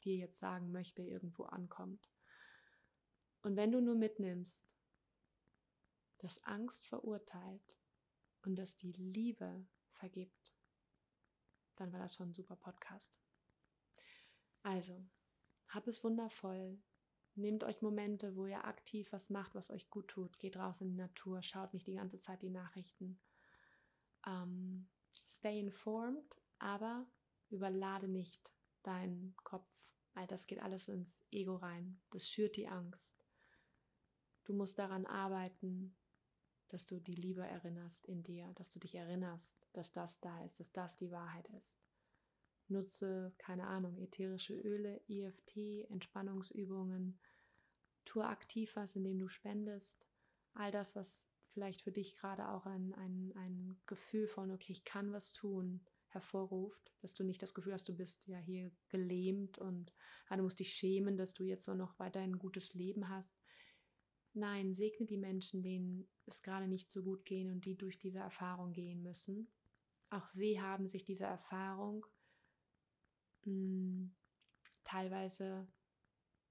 dir 0.04 0.16
jetzt 0.16 0.40
sagen 0.40 0.72
möchte, 0.72 1.02
irgendwo 1.02 1.44
ankommt. 1.44 2.10
Und 3.42 3.56
wenn 3.56 3.72
du 3.72 3.82
nur 3.82 3.96
mitnimmst, 3.96 4.76
dass 6.20 6.44
Angst 6.44 6.86
verurteilt 6.86 7.80
und 8.44 8.56
dass 8.56 8.76
die 8.76 8.92
Liebe 8.92 9.66
vergibt, 9.94 10.54
dann 11.78 11.94
war 11.94 12.00
das 12.00 12.16
schon 12.16 12.30
ein 12.30 12.34
super 12.34 12.58
Podcast. 12.58 13.18
Also, 14.64 15.08
hab 15.70 15.88
es 15.88 16.04
wundervoll. 16.04 16.78
Nehmt 17.40 17.64
euch 17.64 17.82
Momente, 17.82 18.36
wo 18.36 18.46
ihr 18.48 18.66
aktiv 18.66 19.14
was 19.14 19.30
macht, 19.30 19.56
was 19.56 19.70
euch 19.70 19.90
gut 19.90 20.10
tut. 20.10 20.38
Geht 20.40 20.58
raus 20.58 20.82
in 20.82 20.90
die 20.90 20.98
Natur, 20.98 21.42
schaut 21.42 21.74
nicht 21.74 21.88
die 21.88 21.96
ganze 21.96 22.18
Zeit 22.18 22.42
die 22.42 22.50
Nachrichten. 22.50 23.18
Ähm, 24.28 24.90
stay 25.26 25.58
informed, 25.58 26.42
aber 26.58 27.08
überlade 27.50 28.10
nicht 28.10 28.52
deinen 28.84 29.36
Kopf, 29.44 29.70
weil 30.16 30.28
das 30.28 30.48
geht 30.48 30.60
alles 30.60 30.90
ins 30.90 31.26
Ego 31.32 31.56
rein. 31.56 32.02
Das 32.10 32.28
schürt 32.28 32.58
die 32.58 32.68
Angst. 32.68 33.26
Du 34.44 34.54
musst 34.54 34.78
daran 34.78 35.06
arbeiten, 35.06 35.96
dass 36.68 36.86
du 36.86 37.00
die 37.00 37.16
Liebe 37.16 37.48
erinnerst 37.48 38.06
in 38.06 38.22
dir, 38.22 38.52
dass 38.56 38.70
du 38.70 38.80
dich 38.80 38.96
erinnerst, 38.96 39.70
dass 39.72 39.94
das 39.94 40.20
da 40.20 40.44
ist, 40.44 40.60
dass 40.60 40.74
das 40.74 40.98
die 40.98 41.12
Wahrheit 41.12 41.48
ist. 41.50 41.80
Nutze, 42.70 43.34
keine 43.38 43.68
Ahnung, 43.68 43.98
ätherische 43.98 44.54
Öle, 44.54 45.02
EFT, 45.08 45.90
Entspannungsübungen. 45.90 47.20
Tue 48.10 48.26
aktiv 48.26 48.76
was, 48.76 48.96
indem 48.96 49.20
du 49.20 49.28
spendest. 49.28 50.08
All 50.56 50.72
das, 50.72 50.96
was 50.96 51.30
vielleicht 51.54 51.84
für 51.84 51.92
dich 51.92 52.16
gerade 52.16 52.50
auch 52.50 52.66
ein, 52.66 52.92
ein, 52.96 53.32
ein 53.36 53.80
Gefühl 53.86 54.28
von, 54.28 54.50
okay, 54.50 54.72
ich 54.72 54.84
kann 54.84 55.14
was 55.14 55.32
tun, 55.32 55.86
hervorruft, 56.08 56.92
dass 57.02 57.14
du 57.14 57.24
nicht 57.24 57.40
das 57.44 57.54
Gefühl 57.54 57.74
hast, 57.74 57.88
du 57.88 57.96
bist 57.96 58.26
ja 58.26 58.40
hier 58.40 58.72
gelähmt 58.88 59.60
und 59.60 59.94
ja, 60.28 60.38
du 60.38 60.42
musst 60.42 60.60
dich 60.60 60.74
schämen, 60.74 61.18
dass 61.18 61.36
du 61.36 61.44
jetzt 61.44 61.66
so 61.66 61.76
noch 61.76 62.00
weiterhin 62.00 62.32
ein 62.32 62.40
gutes 62.40 62.74
Leben 62.74 63.10
hast. 63.10 63.40
Nein, 64.34 64.74
segne 64.74 65.06
die 65.06 65.18
Menschen, 65.18 65.62
denen 65.62 66.10
es 66.26 66.42
gerade 66.42 66.68
nicht 66.68 66.92
so 66.92 67.04
gut 67.04 67.26
gehen 67.26 67.52
und 67.52 67.64
die 67.66 67.78
durch 67.78 68.00
diese 68.00 68.20
Erfahrung 68.20 68.74
gehen 68.74 69.04
müssen. 69.04 69.52
Auch 70.10 70.28
sie 70.32 70.60
haben 70.60 70.88
sich 70.88 71.04
diese 71.04 71.26
Erfahrung 71.26 72.08
mh, 73.46 73.52
hm, 73.52 74.16
teilweise 74.84 75.68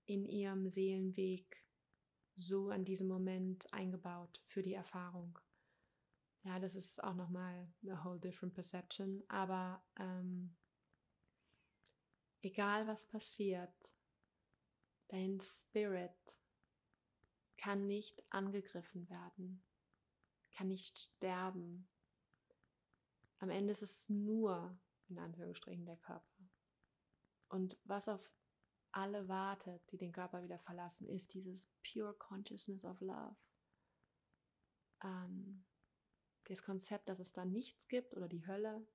in 0.08 0.24
ihrem 0.26 0.70
Seelenweg 0.70 1.64
so 2.34 2.70
an 2.70 2.84
diesem 2.84 3.08
Moment 3.08 3.70
eingebaut 3.72 4.42
für 4.46 4.62
die 4.62 4.72
Erfahrung. 4.74 5.38
Ja, 6.44 6.58
das 6.58 6.74
ist 6.74 7.02
auch 7.04 7.14
nochmal 7.14 7.70
a 7.88 8.04
whole 8.04 8.18
different 8.18 8.54
perception. 8.54 9.22
Aber 9.28 9.84
ähm, 9.98 10.56
egal 12.40 12.86
was 12.86 13.06
passiert, 13.06 13.92
dein 15.08 15.40
Spirit 15.40 16.40
kann 17.58 17.86
nicht 17.86 18.24
angegriffen 18.30 19.10
werden, 19.10 19.62
kann 20.52 20.68
nicht 20.68 20.96
sterben. 20.96 21.86
Am 23.40 23.50
Ende 23.50 23.72
ist 23.72 23.82
es 23.82 24.08
nur, 24.08 24.78
in 25.08 25.18
Anführungsstrichen, 25.18 25.84
der 25.84 25.98
Körper. 25.98 26.48
Und 27.48 27.76
was 27.84 28.08
auf 28.08 28.30
alle 28.92 29.28
wartet, 29.28 29.82
die 29.90 29.98
den 29.98 30.12
Körper 30.12 30.42
wieder 30.42 30.58
verlassen, 30.58 31.08
ist 31.08 31.34
dieses 31.34 31.68
Pure 31.82 32.14
Consciousness 32.14 32.84
of 32.84 33.00
Love. 33.00 33.36
Ähm, 35.02 35.64
das 36.44 36.62
Konzept, 36.62 37.08
dass 37.08 37.18
es 37.18 37.32
da 37.32 37.44
nichts 37.44 37.88
gibt 37.88 38.16
oder 38.16 38.28
die 38.28 38.46
Hölle, 38.46 38.86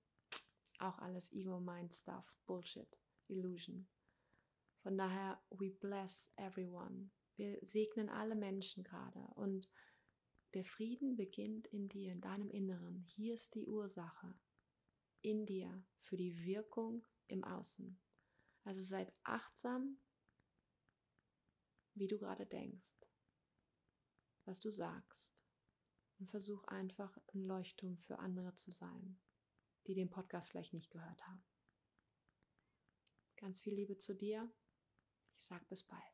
auch 0.79 0.97
alles 0.97 1.31
Ego-Mind-Stuff, 1.31 2.33
Bullshit, 2.45 2.97
Illusion. 3.27 3.87
Von 4.81 4.97
daher, 4.97 5.41
we 5.49 5.69
bless 5.69 6.31
everyone. 6.35 7.11
Wir 7.35 7.57
segnen 7.61 8.09
alle 8.09 8.35
Menschen 8.35 8.83
gerade 8.83 9.19
und 9.35 9.69
der 10.53 10.65
Frieden 10.65 11.15
beginnt 11.15 11.67
in 11.67 11.89
dir, 11.89 12.11
in 12.11 12.21
deinem 12.21 12.49
Inneren. 12.49 13.05
Hier 13.07 13.33
ist 13.33 13.55
die 13.55 13.65
Ursache 13.65 14.35
in 15.21 15.45
dir 15.45 15.83
für 16.01 16.17
die 16.17 16.45
Wirkung 16.45 17.05
im 17.27 17.43
Außen. 17.43 17.99
Also 18.63 18.81
seid 18.81 19.13
achtsam, 19.23 19.99
wie 21.95 22.07
du 22.07 22.17
gerade 22.17 22.45
denkst, 22.45 23.05
was 24.45 24.59
du 24.59 24.71
sagst 24.71 25.45
und 26.19 26.29
versuch 26.29 26.63
einfach 26.65 27.17
ein 27.33 27.45
Leuchtturm 27.45 27.97
für 27.97 28.19
andere 28.19 28.55
zu 28.55 28.71
sein, 28.71 29.19
die 29.87 29.93
den 29.93 30.09
Podcast 30.09 30.49
vielleicht 30.49 30.73
nicht 30.73 30.91
gehört 30.91 31.25
haben. 31.27 31.43
Ganz 33.35 33.59
viel 33.59 33.75
Liebe 33.75 33.97
zu 33.97 34.15
dir. 34.15 34.49
Ich 35.37 35.45
sag 35.45 35.67
bis 35.67 35.83
bald. 35.83 36.12